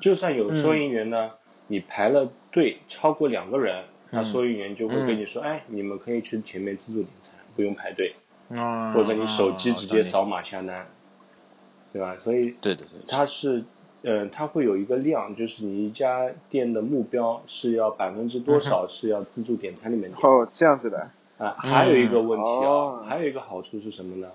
[0.00, 1.32] 就算有收银员呢，
[1.66, 8.14] 你排了队超过两个人，那嗯收银员就会跟嗯你说，哎，你们可以去前面自助点餐，不用排队，
[8.48, 10.36] 嗯或者你手机直接扫码。
[10.36, 10.88] 码下单，
[11.92, 12.16] 对吧？
[12.22, 13.00] 所以对对对。
[13.08, 13.64] 它是，
[14.02, 20.20] 呃，它会有一个量，就是你一家店的目标是要百分之多嗯少是要自助点餐里面点。
[20.22, 21.10] 哦，这样子的。
[21.38, 24.28] 啊，还有一个问题啊，哦还有一个好处是什么呢？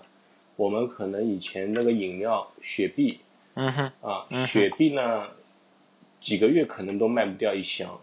[0.56, 3.20] 我们可能以前那个饮料雪碧
[3.56, 3.92] 嗯哼。
[4.02, 5.28] 啊，嗯雪碧呢，
[6.22, 8.00] 几个月可能都卖不掉一箱，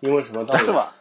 [0.00, 0.64] 因为什么道理？
[0.64, 0.94] 是吧？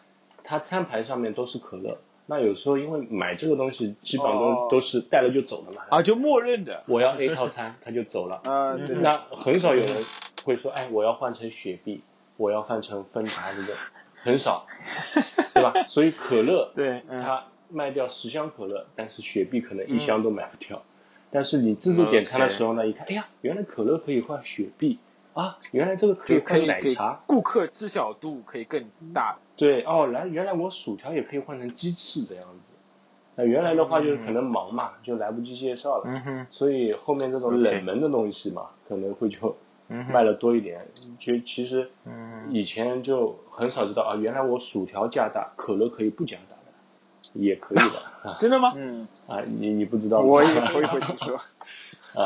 [0.43, 1.97] 它餐盘上面都是可乐，
[2.29, 5.81] 那有时候因为买这个东西基本上都、哦都是带了就走了嘛。
[5.89, 6.83] 啊，就默认的。
[6.87, 8.41] 我要 A 套餐，他就走了。
[8.43, 9.13] 啊，对那。
[9.31, 10.03] 很少有人
[10.43, 12.01] 会说，哎，我要换成雪碧，
[12.37, 13.73] 我要换成芬达这种，
[14.15, 14.67] 很少，
[15.53, 15.73] 对吧？
[15.87, 20.83] 所以可乐， 对嗯它卖掉十箱可乐，但是雪碧可能一箱都买不掉。
[21.31, 24.99] 但是你自助点餐的时候呢，一看，哎呀，原来可乐可以换雪碧
[25.37, 29.37] 啊，原来这个可以换就可以奶茶，顾客知晓度可以更大。
[29.55, 32.59] 对，哦，来，原来我薯条也可以换成鸡翅这样子。
[33.35, 36.05] 那原来的话就是可能忙嘛，就来不及介绍了。
[36.07, 39.55] 嗯哼，所以后面这种冷门的东西嘛，可能会就
[39.89, 40.87] 嗯卖的多一点。
[41.19, 48.73] 就其实嗯以前就很少知道啊，原来我薯条加大，可乐可以不加大的，也可以的啊 真的吗？
[48.75, 49.41] 嗯， 啊！
[49.45, 50.19] 你你不知道？
[50.21, 51.39] 我也我也会听说。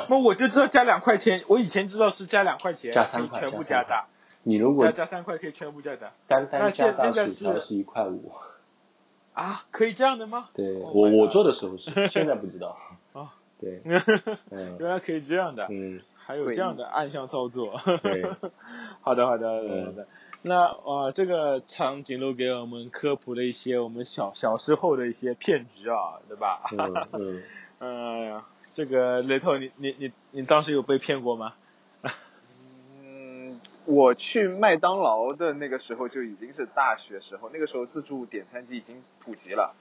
[0.10, 4.08] 那我就知道加两块钱，我以前知道是加两块钱，加三块全部加大，
[4.44, 8.32] 你如果加加三块可以全部加大单那单加大现现在是薯条是一块五。
[9.34, 9.64] 啊？
[9.72, 10.50] 可以这样的吗？
[10.54, 12.78] 对 Oh 我我做的时候是， 现在不知道。
[13.14, 13.82] 啊，对，
[14.52, 17.80] 嗯原来可以这样的，嗯，还有这样的暗箱操作。
[18.04, 18.24] 对，
[19.02, 20.08] 好的，好的，好的，嗯好的。
[20.44, 26.64] 那呃，这个长颈鹿给我们科普了一些我们小小时候的一些骗局啊，对吧？
[26.72, 27.42] 嗯嗯，
[27.82, 28.44] 呃，
[28.76, 31.54] 这个雷头，你你你你当时有被骗过吗？
[33.02, 39.74] 嗯，我去麦当劳的那个时候就已经是大学时候，那个时候自助点餐机已经普及了，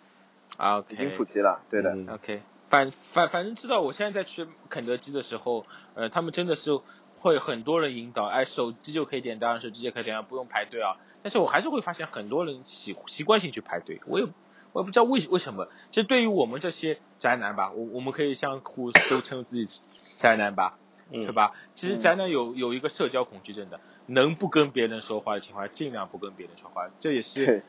[0.56, 1.90] 啊已经普及了，对的。
[1.94, 6.80] 嗯 OK，反反反正知道，我现在在吃肯德基的时候，呃，他们真的是
[7.18, 10.96] 会很多人引导，哎，手机就可以点单，手机就可以点单，不用排队啊。
[11.22, 14.26] 但是我还是会发现很多人习习惯性去排队，我也
[14.72, 15.68] 我也不知道为为什么。
[15.90, 19.80] 其实对于我们这些宅男吧，我我们可以相互 都称自己
[20.18, 20.78] 宅男吧，
[21.10, 21.32] 嗯是？
[21.32, 21.52] 吧？
[21.74, 27.62] 其实宅男有有一个社交恐惧症的，能不跟别人说话的情况下，尽量不跟别人说话，这也是日，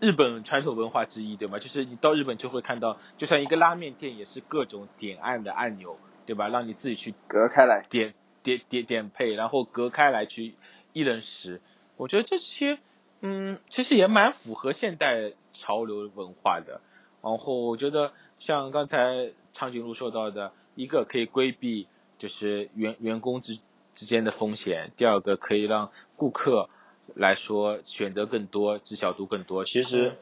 [0.00, 1.58] 日本传统文化之一，对吗？
[1.58, 5.96] 就是你到日本就会看到，就像一个拉面店也是各种点按的按钮，
[6.26, 6.48] 对吧？
[6.48, 7.86] 让你自己去隔开来。
[7.88, 10.54] 点点点点配，然后隔开来去
[10.92, 11.60] 一人食。
[11.96, 12.78] 我觉得这些，
[13.22, 16.80] 嗯，其实也蛮符合现代潮流文化的。
[17.22, 21.86] 然后我觉得像刚才长颈鹿说到的，一个可以规避
[22.18, 23.58] 就是员员工之
[23.94, 26.68] 之间的风险，第二个可以让顾客
[27.14, 29.64] 来说选择更多，知晓度更多。
[29.64, 30.14] 其实，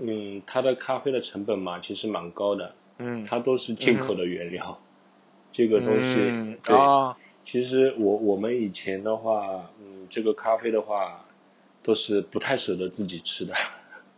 [0.00, 4.78] 嗯，它的咖啡的成本嘛，其实蛮高的，嗯，它都是进口的原料，
[5.50, 6.76] 这个东西，嗯对。
[6.76, 11.24] 啊，其实我我们以前的话，嗯，这个咖啡的话，
[11.84, 13.54] 都是不太舍得自己吃的，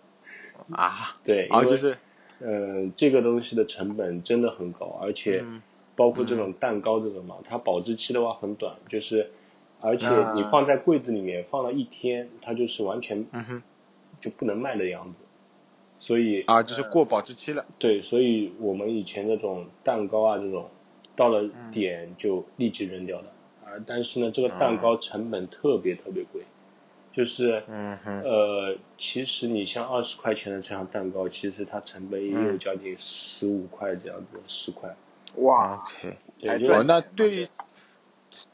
[0.72, 1.98] 啊， 对，啊，因为就是，
[2.40, 5.60] 呃，这个东西的成本真的很高，而且嗯
[5.96, 9.30] 包括这种蛋糕这种嘛，它保质期的话很短，就是
[9.80, 13.26] 而且啊你放在柜子里面放了一天，它就是完全
[14.20, 15.24] 就不能卖的样子。
[15.98, 17.64] 所以啊，就是过保质期了。
[17.78, 20.68] 对，所以我们以前那种蛋糕啊这种，
[21.16, 23.32] 到了点就立即扔掉了
[23.64, 23.80] 啊。
[23.86, 26.42] 但是呢，这个蛋糕成本特别特别贵，
[27.16, 32.58] 就是嗯哼，呃，其实你像二十块钱的这样蛋糕，其实它成本也有嗯。
[32.58, 34.94] 将近十五块这样子，十块。
[35.36, 37.48] 哇，OK，对，那对于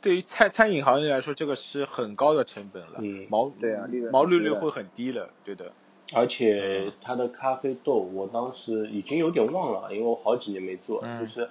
[0.00, 5.72] 对于餐餐饮行业来说，这个是很高的成本了，嗯毛对啊毛利率会很低了，对的。
[6.14, 11.48] 而且它的咖啡豆，我当时已经有点忘了，因为我好几年没做，嗯就是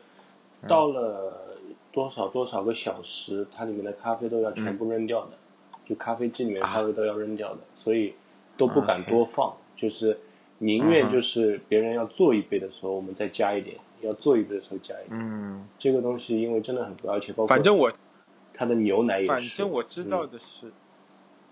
[0.68, 1.58] 到了
[1.92, 5.38] 多少多少个小时，它里面的咖啡豆要全部扔掉的，
[5.86, 8.14] 就咖啡机里面的咖啡豆要扔掉的，所以
[8.58, 10.20] 都不敢多放，就是
[10.60, 15.20] 宁愿就是别人要做一杯的时候，我们再加一点，要做一杯的时候加一点。
[15.20, 17.92] 嗯，这个东西因为真的很多，而且包括反正我
[18.54, 19.28] 它的牛奶也是。
[19.28, 20.32] 反正我知道嗯。
[20.32, 20.72] 的是，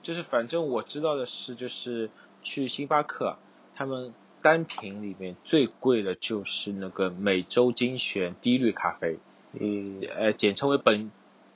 [0.01, 2.09] 就是反正我知道的是，就是
[2.43, 3.37] 去星巴克，
[3.75, 9.17] 他们单品里面最贵的就是那个美洲精选低滤咖啡，
[9.59, 9.99] 嗯。
[10.15, 11.11] 呃，简称为本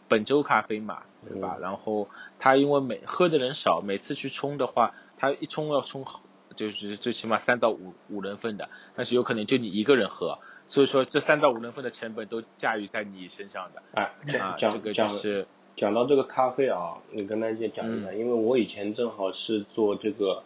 [0.08, 1.56] 本周咖啡嘛，对吧？
[1.58, 1.62] 嗯。
[1.62, 2.08] 然后
[2.40, 6.22] 他因为每喝的人少，每次去冲的话，他一冲要冲好，
[6.56, 13.82] 就是最起码三到五五人份的，但是有可能就你一个人喝，所以说这三到五人份的成本都驾驭在你身上的。
[13.94, 20.44] 哎，啊，讲这个就是讲到这个咖啡啊，你跟大家讲一讲，因为我以前正好是做这个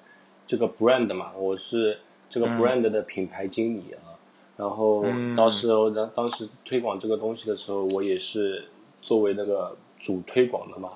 [0.48, 2.58] 这个 brand 嘛，我是这个嗯。
[2.58, 4.16] brand 的品牌经理啊。
[4.56, 5.36] 然后嗯。
[5.36, 10.94] 当时候当当时推广这个东西的时候，我也是作为那个主推广的嘛。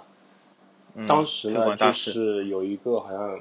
[0.94, 3.40] 嗯当时呢，就是有一个好像，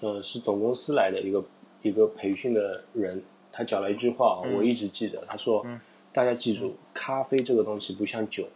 [0.00, 1.42] 呃，是总公司来的一个
[1.82, 4.54] 一个培训的人，他讲了一句话，嗯。
[4.54, 5.80] 我一直记得，他说，嗯
[6.12, 8.48] 大家记住，咖啡这个东西不像酒，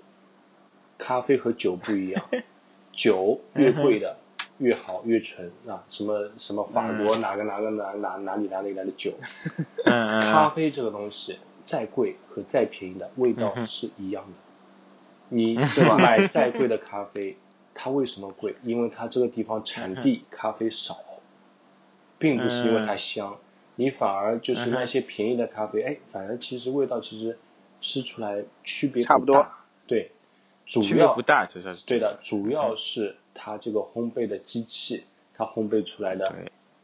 [0.99, 2.23] 咖啡和酒不一样，
[2.93, 4.19] 酒越贵的
[4.59, 9.13] 越好越纯啊，什么什么法国哪个哪个哪哪哪里哪里来的酒，
[9.87, 14.44] 嗯咖啡这个东西再贵和再便宜的味道是一样的。
[15.29, 15.57] 你
[15.99, 17.37] 买再贵的咖啡，
[17.75, 18.55] 它为什么贵？
[18.63, 20.99] 因为它这个地方产地咖啡少，
[22.19, 23.39] 并不是因为它香。
[23.77, 27.39] 你反而就是那些便宜的咖啡，哎，反而其实味道其实
[27.81, 29.65] 吃出来区别差不多大。
[29.87, 30.13] 对，
[30.65, 36.33] 主要不大，这算是对的，主要是它这个烘焙的机器，它烘焙出来的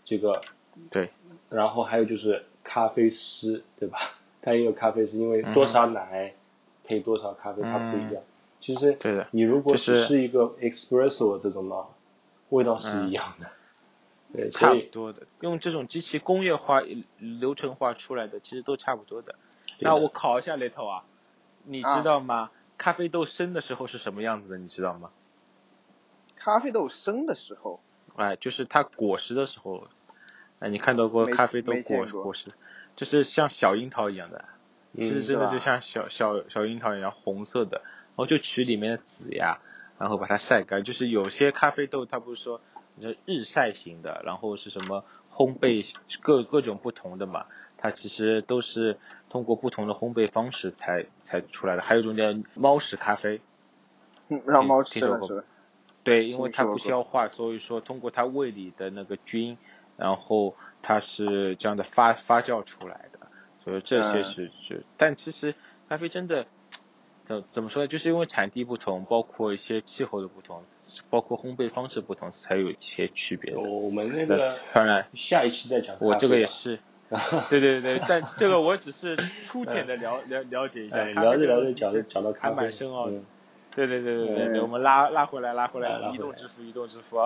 [0.05, 0.43] 这个
[0.91, 1.11] 对，
[1.49, 3.99] 然后还有就是咖啡师，对吧？
[4.43, 6.35] 它也有咖啡师，因为多少奶
[6.83, 8.21] 配多少咖啡它不一样。
[8.61, 11.75] 其实对的你如果就是只是一个 espresso 这种呢，
[12.51, 13.47] 味道是一样的。
[14.33, 16.83] 对，差不多的，用这种机器工业化、
[17.19, 19.33] 流程化出来的，其实都差不多的。
[19.33, 19.39] 的
[19.81, 21.03] 那我考一下雷头啊，
[21.65, 22.53] 你啊知道吗？
[22.79, 24.59] 咖啡豆生的时候是什么样子的？
[24.59, 25.11] 你知道吗？
[26.37, 27.81] 咖啡豆生的时候，
[28.15, 29.89] 哎，就是它果实的时候，
[30.61, 32.53] 哎，你看到过咖啡豆果果实，
[32.95, 34.45] 就是像小樱桃一样的，
[34.95, 39.59] 其实嗯真的就像小小小樱桃一样红色的，然后就取里面的籽呀，
[39.99, 40.85] 然后把它晒干。
[40.85, 42.61] 就是有些咖啡豆它不是说
[43.01, 47.47] 就日晒型的，然后是什么烘焙各各种不同的嘛，
[47.79, 51.83] 它其实都是通过不同的烘焙方式才才出来的。
[51.83, 53.41] 还有一种叫猫屎咖啡，
[54.29, 55.01] 嗯让猫吃？
[56.03, 59.59] 对，因为它不消化，所以说通过它胃里的那个菌，
[59.99, 63.21] 然后它是这样的发发酵出来的，
[63.63, 65.55] 所以这些嗯是是，但其实
[65.91, 66.47] 咖啡真的
[67.31, 67.87] 怎怎么说呢？
[67.87, 70.65] 就是因为产地不同，包括一些气候的不同，
[71.09, 73.61] 包括烘焙方式不同，才有一些区别的。
[73.61, 75.95] 我们那那个当然，下一期再讲。
[76.01, 76.81] 我这个也是，
[77.49, 83.13] 对对对，但这个我只是粗浅嗯的了了了解一下，哎，咖啡聊着聊着讲讲到咖还啡，蛮深奥的。
[83.13, 83.25] 嗯
[83.73, 87.19] 对对对对对我们拉拉回来拉回来，移动支付移动支付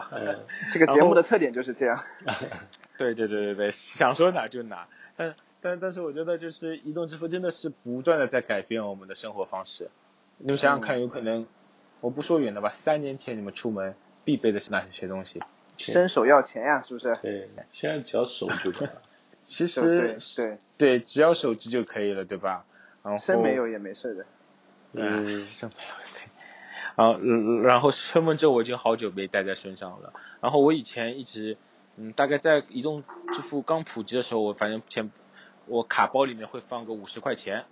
[0.75, 2.05] 这个节目的特点就是这样。
[2.99, 4.87] 对对对对对，想说哪就哪，
[5.17, 9.89] 但但但是我觉得就是移动支付真的是不断的在改变我们的生活方式。
[10.37, 11.47] 你们想想看，有可能
[12.03, 13.95] 我不说远的吧，三年前你们出门
[14.27, 15.43] 必备的是哪些东西？
[15.79, 17.17] 伸手要钱呀，是不是？
[17.23, 19.03] 对，现在只要手就可以了。
[19.47, 20.19] 其实对，
[20.77, 22.67] 对，只要手机就可以了，对吧？
[23.03, 24.27] 然后真没有也没事的。
[24.93, 26.31] 嗯嗯，真没有可以。
[26.97, 30.13] 然后，嗯然后身份证我已经好久没带在身上了。
[30.43, 31.57] 然后我以前一直，
[31.97, 35.11] 嗯，大概在移动支付刚普及的时候，我反正钱，
[35.67, 37.65] 我卡包里面会放个五十块钱，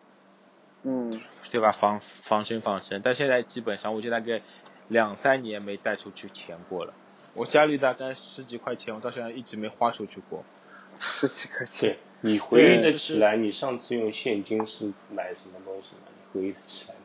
[0.82, 1.72] 嗯，对吧？
[1.72, 3.00] 防防身防身。
[3.02, 4.42] 但现在基本上，我就大概
[4.88, 6.94] 两三年没带出去钱过了。
[7.36, 10.44] 我家里大概十几块钱，我到现在一直没花出去过。
[11.00, 11.96] 十几块钱。
[12.20, 16.08] 你回忆得起来，你上次用现金是买什么东西吗？
[16.32, 17.00] 你回忆得起来吗？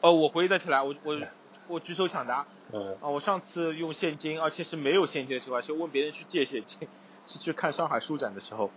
[0.00, 1.20] 哦，我回忆得起来，我我
[1.66, 3.08] 我举手抢答嗯啊！
[3.08, 6.88] 我上次用现金，而且是没有现金的情况下，问别人去借现金，
[7.26, 8.70] 是去看上海书展的时候，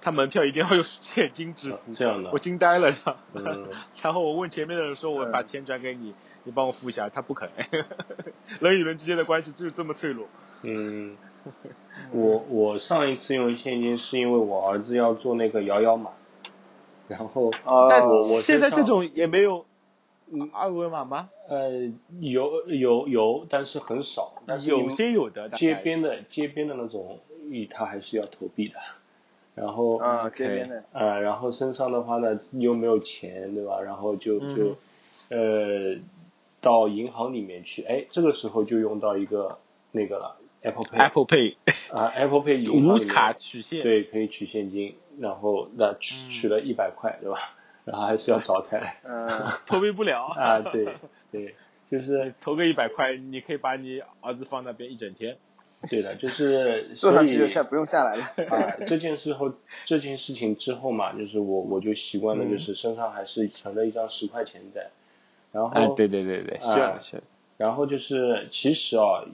[0.00, 3.20] 他门票一定要用 现金支付，这样的我惊呆了，这样。
[3.34, 3.68] 嗯
[4.02, 7.50] 然后我问前面的人说，我把钱转给你，你帮我付一下，他不肯。
[8.60, 10.26] 人与人之间的关系就是这么脆弱。
[10.62, 11.16] 嗯，
[12.12, 16.10] 我我上一次用现金是因为我儿子要做那个摇摇马，
[17.08, 17.50] 然后
[17.88, 19.66] 但哦我我现在这种也没有
[20.52, 21.28] 二维码吗？
[21.48, 21.70] 呃
[22.20, 27.20] 有有有，但是很少，但是有你些有的，街边的街边的那种，
[27.70, 28.76] 他还是要投币的，
[29.60, 30.84] 然后啊街边的。
[30.92, 33.80] 啊，然后身上的话呢又没有钱，对吧？
[33.80, 34.76] 然后就嗯就、
[35.36, 35.96] 呃
[36.62, 39.58] 到银行里面去，哎，这个时候就用到一个
[39.92, 41.54] 那个了，Apple Pay Apple Pay
[41.90, 47.38] 啊，Apple Pay 无卡取现，对可以取现金，然后那取嗯取了一百块，对吧？
[47.86, 49.26] 然后还是要找开嗯，
[49.66, 50.86] 投币不了啊，对
[51.32, 51.54] 对，
[51.90, 55.38] 就是投个一百块，你可以把你儿子放那边一整天。
[55.88, 58.24] 对的，就是坐上去就下不用下来了。
[58.48, 59.54] 啊，这件事后
[59.86, 64.90] 这件事情之后嘛，就是我我就习惯了，嗯就是身上还是存了一张十块钱在，
[65.52, 67.22] 然后、哎，对对对对，是是。
[67.56, 69.24] 然后就是其实啊，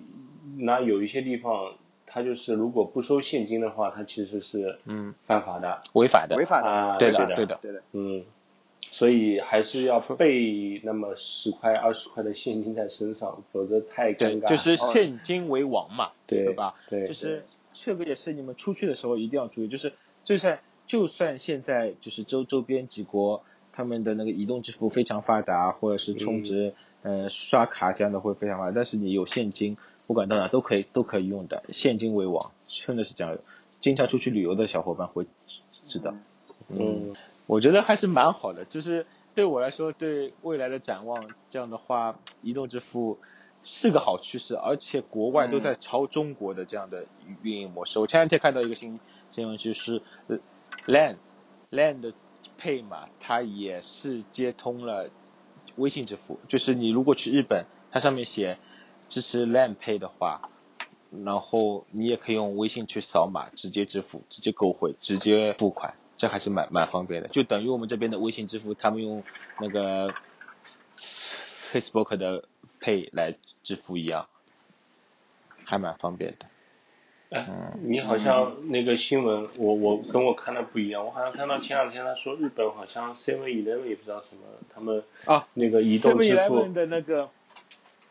[0.59, 1.75] 那有一些地方
[2.07, 6.69] 它就是如果不收现金的话，它其实是嗯犯法的，违法的，违法的。
[6.69, 7.83] 啊对的对的对的。
[7.93, 8.25] 嗯，
[8.91, 14.49] 所以还是要备那么十块二十块的现金在身上，否则太，尴尬。
[14.49, 16.75] 就是现金为王嘛，对吧？
[16.89, 17.45] 对就是
[17.75, 19.93] 这个也是你们出去的时候一定要注意，就是
[20.25, 33.37] 就算就算现在就是周周边几国他们的那个移动支付非常发达，或者是充值、呃刷卡这样的会非常发达，但是你有现金，不管到哪都可以都可以用的，现金为王，真的是这样。
[33.79, 35.27] 经常出去旅游的小伙伴会
[35.89, 36.15] 知道。
[36.69, 37.15] 嗯
[37.47, 43.19] 我觉得还是蛮好的，就是对我来说，对未来的展望，这样的话，移动支付
[43.63, 47.07] 是个好趋势，而且国外都在朝中国的这样的
[47.43, 47.99] 运营模式。
[47.99, 50.39] 我前两天看到一个新新闻，就是呃
[50.87, 51.17] Land
[51.71, 52.13] Land
[52.61, 55.11] Pay 嘛，它也是接通了
[55.77, 58.59] 微信支付，就是你如果去日本，它上面写
[59.09, 60.51] 支持 Land Pay 的话。
[61.25, 67.29] 然后你也可以用微信去扫码，直接支付，直接购汇，直接付款，这还是蛮蛮方便的。
[67.29, 69.23] 就等于我们这边的微信支付，他们用
[69.61, 70.15] 那个
[71.73, 72.45] Facebook 的
[72.81, 74.29] Pay 来支付一样，
[75.65, 76.47] 还蛮方便的。
[77.29, 77.49] 哎，
[77.83, 84.43] 你好像那个新闻，我我跟我看的不一样，我好像看到前两天他说日本好像 Seven Eleven 也不知道什么，
[84.73, 87.29] 他们啊那个移动支付 Eleven，的那个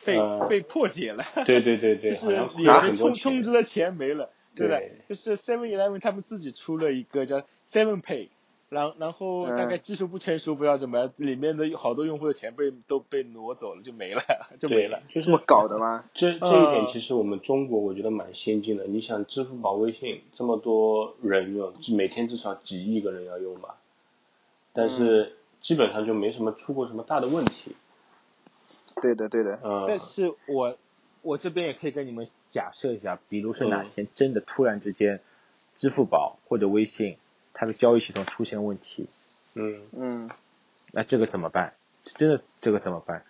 [0.03, 2.95] 被、呃被破解了，对对对对， 就是好像里面。
[2.97, 8.29] 充充值的钱没了，对的，就是 Seven Eleven 他们自己出了一个叫 Seven Pay，
[8.69, 14.21] 然然后嗯大概技术不成熟，不知道怎么样，里面的好多用户的钱被都被挪走了，就没了，
[14.59, 16.05] 就没了。，就这么搞的吗？
[16.13, 18.85] 这这一点呃其实我们中国我觉得蛮先进的。
[18.85, 23.77] 你想，支付宝、微信这么多人用，每天至少几亿个人要用吧，
[24.73, 27.75] 但是基本上就没什么出过什么大的问题。
[29.01, 29.59] 对的，对的。
[29.63, 30.77] 嗯，但是我
[31.25, 35.19] 我这边也可以跟你们假设一下，比如说哪嗯天真的突然之间，
[35.75, 37.17] 支付宝或者微信
[37.53, 39.09] 它的交易系统出现问题，
[39.55, 40.29] 嗯，嗯，
[40.93, 41.73] 那这个怎么办？
[42.03, 43.25] 真的这个怎么办？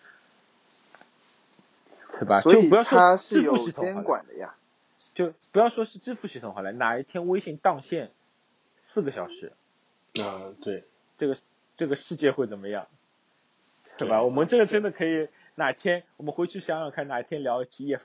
[2.20, 2.42] 对吧？
[2.42, 4.56] 所以就不要说它是有支付系统监，管的呀。
[5.14, 8.12] 就不要说是支付系统好了，哪一天微信当线
[8.80, 9.54] 四个小时，
[10.22, 10.84] 啊，对，
[11.18, 11.38] 这个
[11.76, 12.88] 这个世界会怎么样？
[13.98, 14.24] 对吧？
[14.24, 18.02] 我们这个真的可以哪天我们回去想想看，哪天聊一期 EF，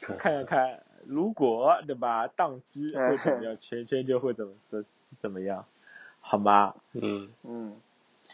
[0.00, 4.84] 看看看，如果对吧，宕机会怎么样，圈圈就会怎么怎
[5.20, 5.64] 怎么样，
[6.20, 6.74] 好吗？
[6.92, 7.30] 嗯。
[7.42, 7.76] 嗯，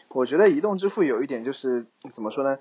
[0.09, 2.57] 我觉得移动支付有一点就是怎么说呢？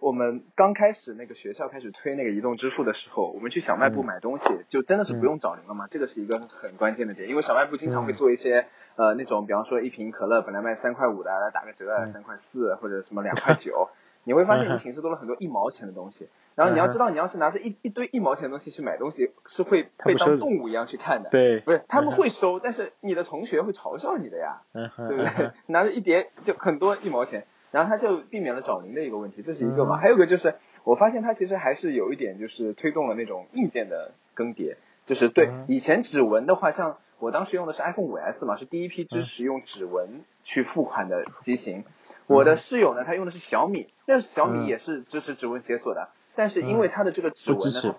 [0.00, 8.66] 我们刚开始那个学校开始推那个移动支付的时候，我们去小卖部嗯买东西，就真的是不用找零了嘛，这个是一个很关键的点，因为小卖部经常会做一些、
[8.96, 12.06] 呃那种，比方说一瓶可乐本来卖三块五的，来打个折嗯。
[12.08, 13.88] 三块四或者什么两块九，
[14.24, 21.30] 你会发现你寝室多了很多一毛钱的东西，然后你要知道，你要是拿着一一堆一毛钱的东西去买东西，是会被当动物一样去看的。
[21.30, 24.62] 对，不是，他们会收，但是你的同学会嘲笑你的呀。
[24.72, 25.50] 对不对？
[25.66, 29.96] 拿着一叠就很多一毛钱，然后他就避免了找零的一个问题，这是一个嘛。
[29.96, 30.54] 嗯还有一个就是，
[30.84, 41.84] 我发现它其实还是有一点就是推动了那种硬件的更迭，就是对嗯以前指纹的话，像我当时用的是 iPhone 五 S 嘛，是第一批支持用指纹去付款的机型。
[42.26, 47.96] 我的室友呢，他用的是小米，那小米嗯也是支持指纹解锁的，但是因为它的这个指纹呢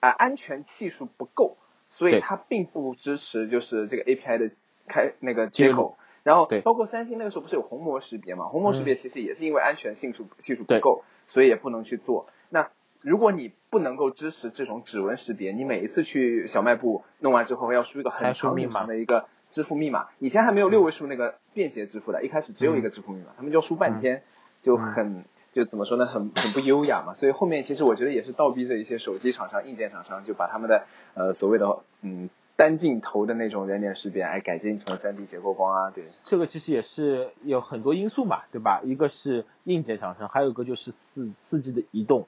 [0.00, 1.56] 啊、安全系数不够，
[1.88, 4.50] 所以它并不支持就是这个 API 的
[4.88, 5.96] 开那个接口。
[6.24, 8.46] 然后包括三星那个时候不是有虹膜识别嘛？
[8.46, 12.28] 虹膜识别其实也是因为安全系数系数不够，所以也不能去做。
[12.48, 12.70] 那
[13.00, 24.24] 如果你不能够支持这种指纹识别，你每一次去小卖部弄完之后要输一个很长很输密码长的一个支付密码，以前还没有六位数那个便携支付的，一开始只有一个支付密码，他们就要输半天，
[24.60, 27.14] 就很就怎么说呢，很很不优雅嘛。
[27.14, 38.80] 所以后面其实我觉得也是倒逼着一些手机厂商、硬件厂商就把他们的呃所谓的嗯单镜头的那种人脸识别，哎改进成了 3D 结构光啊，对，这个其实也是有很多因素嘛，对吧？
[38.84, 42.26] 一个是硬件厂商，还有一个就是四四 G 的移动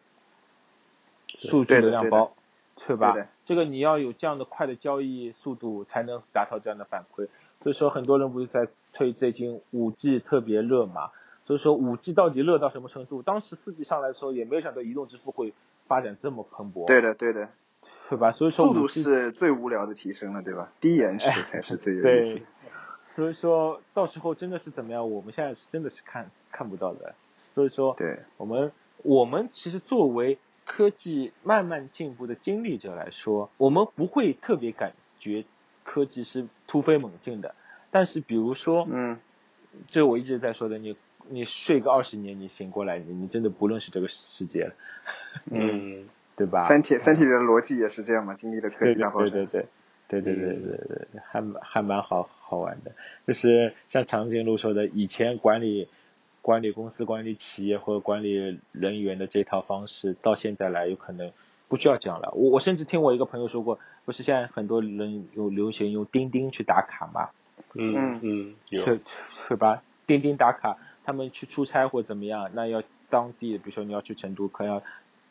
[1.26, 2.32] 数据流量包，
[2.86, 3.14] 对吧？
[3.46, 7.28] 这个你要有这样的快的交易速度，才能达到这样的反馈。
[7.60, 11.10] 所以说，很多人不是在推最近五 G 特别热嘛？
[11.46, 13.22] 所以说五 G 到底热到什么程度？
[13.22, 15.52] 当时四 G 上来的时候，也没有想到移动支付会
[15.86, 17.48] 发展这么蓬勃，对的对的，
[18.08, 18.32] 对吧？
[18.32, 20.72] 所以说速度是最无聊的提升了，对吧？
[20.80, 22.42] 低延迟才是最 有意思对。，
[23.00, 27.14] 所以说到时候真的是怎么样，我们现在是真的是看看不到的。
[27.54, 28.72] 所以说，对，我们
[29.02, 35.44] 我们其实作为科技慢慢进步的经历者来说，我们不会特别感觉
[35.84, 37.54] 科技是突飞猛进的。
[37.90, 39.18] 但是比如说，嗯，
[39.86, 40.96] 这我一直在说的，你
[41.28, 44.74] 你睡个二十年，你醒过来，你你真的不认识这个世界了，
[45.50, 46.06] 嗯，
[46.36, 46.66] 对吧？
[46.66, 49.30] 三体三体人的逻辑也是这样嘛，经历了科技大爆炸。
[49.30, 49.66] 对对对。
[50.06, 52.92] 对对对对对对，还还蛮好好玩的，
[53.26, 55.88] 就是像长颈鹿说的，以前管理
[56.44, 61.32] 管理公司、管理企业或者管理人员的这套方式，到现在来有可能
[61.68, 62.32] 不需要这样了。
[62.34, 67.30] 我我甚至听我一个朋友说过，不是现在很多人有流行用钉钉去打卡嘛，
[67.72, 69.00] 嗯嗯，有，是
[69.48, 69.82] 是吧？
[70.06, 74.82] 钉钉打卡，他们去出差或怎么样，那要当地，比如说你要去成都，可能要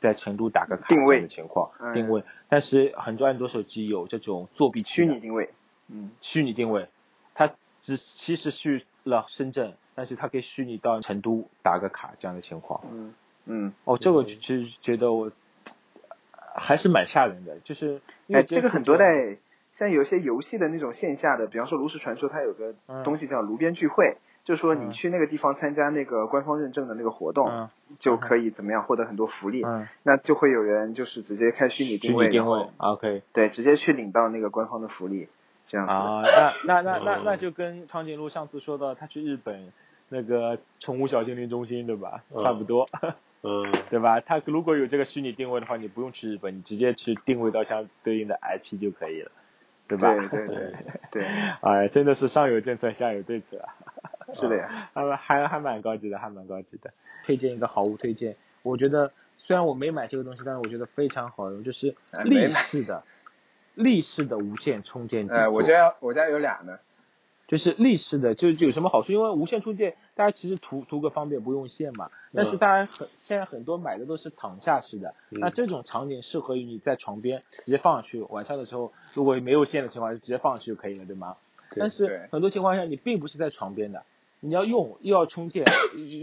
[0.02, 1.22] 在成都打个卡定位。
[1.22, 2.24] 的情况，嗯定位。
[2.50, 5.52] 但是很多安卓手机有这种作弊虚拟定位，
[5.90, 6.88] 嗯，虚拟定位，
[7.36, 7.52] 它
[7.84, 12.82] 只其实去了深圳，但是他可以虚拟到成都打个卡这样的情况。
[12.92, 13.14] 嗯
[13.46, 15.32] 嗯，哦，这个就觉得我
[16.56, 19.38] 还是蛮吓人的，就是因哎，为这个很多在
[19.74, 23.04] 像有些游戏的那种线下的，比方说炉石传说，它有个嗯。
[23.04, 24.92] 东西叫炉边聚会，就是说你嗯。
[24.92, 27.70] 去那个地方参加那个官方认证的那个活动，嗯。
[28.00, 29.64] 就可以怎么样获得很多福利。
[29.66, 29.88] 嗯。
[30.04, 33.24] 那就会有人就是直接开虚拟虚定位，拟定位，OK。
[33.34, 35.28] 对，直接去领到那个官方的福利，
[35.68, 35.92] 这样子。
[35.92, 36.22] 啊，
[36.66, 37.22] 那那那那嗯。
[37.26, 39.74] 那就跟长颈鹿上次说到他去日本
[40.14, 42.88] 那个宠物小精灵中心对吧，嗯差不多。
[43.42, 44.22] 嗯， 对吧？
[44.22, 49.32] 它如果有这个虚拟定位的话，你不用去日本，你直接去定位到相对应的 IP 就可以了，
[49.88, 50.16] 对吧？
[50.16, 50.74] 对对对
[51.12, 51.26] 对，
[51.62, 53.74] 哎，真的是上有政策，下有对策啊。
[54.34, 54.90] 是的呀。
[54.94, 56.92] 还还还蛮高级的，还蛮高级的。
[57.26, 63.04] 推荐一个好物推荐，我觉得虽然我没买这个东西，但是我觉得非常好用，就是立式的。
[63.76, 65.28] 立式的无线充电。
[65.28, 66.78] 呃，我家我家有俩呢。
[67.54, 69.12] 就是立式的，就有什么好处？
[69.12, 72.10] 因为无线充电，大家其实图图个方便，不用线嘛。
[72.34, 81.36] 但是大家很现在很多买的都是躺下式的，那这种场景适合于你在床边直接放上去，晚上的时候如果没有线的情况就，直接放上去就可以了，对吗？
[81.76, 84.04] 但是很多情况下你并不是在床边的，
[84.40, 85.64] 你要用又要充电，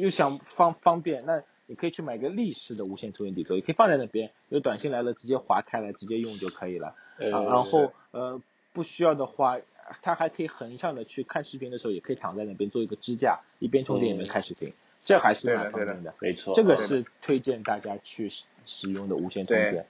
[0.01, 6.97] 又想方方便，那你可以去买个立式的无线充电底座，也可以放在那边，有短信来了直接划开来直接用就可以了。
[7.19, 9.59] 然后呃不需要的话，
[10.03, 16.15] 它还可以横向的去看视频的时候，也可以躺在那边做一个支架，一边充电一边看视频，这还是蛮方便的。
[16.21, 18.31] 没错，这个是推荐大家去
[18.65, 19.87] 使用的无线充电。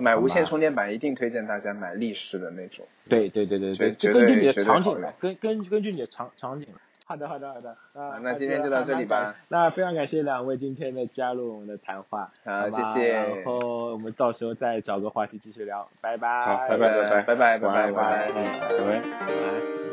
[0.00, 2.86] 买无线充电板一定推荐大家买立式的那种。
[3.06, 6.80] 对对对对对，就根据你的场景来，根根根据你的场场景了。
[7.06, 7.70] 好的，好的，好的。
[7.92, 9.34] 啊，那今天就到这里吧。
[9.48, 12.30] 那非常感谢两位今天的加入我们的谈话。
[12.44, 13.12] 好，谢谢。
[13.12, 15.86] 然后我们到时候再找个话题继续聊。
[16.00, 16.46] 拜拜。
[16.46, 19.83] 好，拜拜，拜拜，拜拜，拜拜，拜拜，拜拜。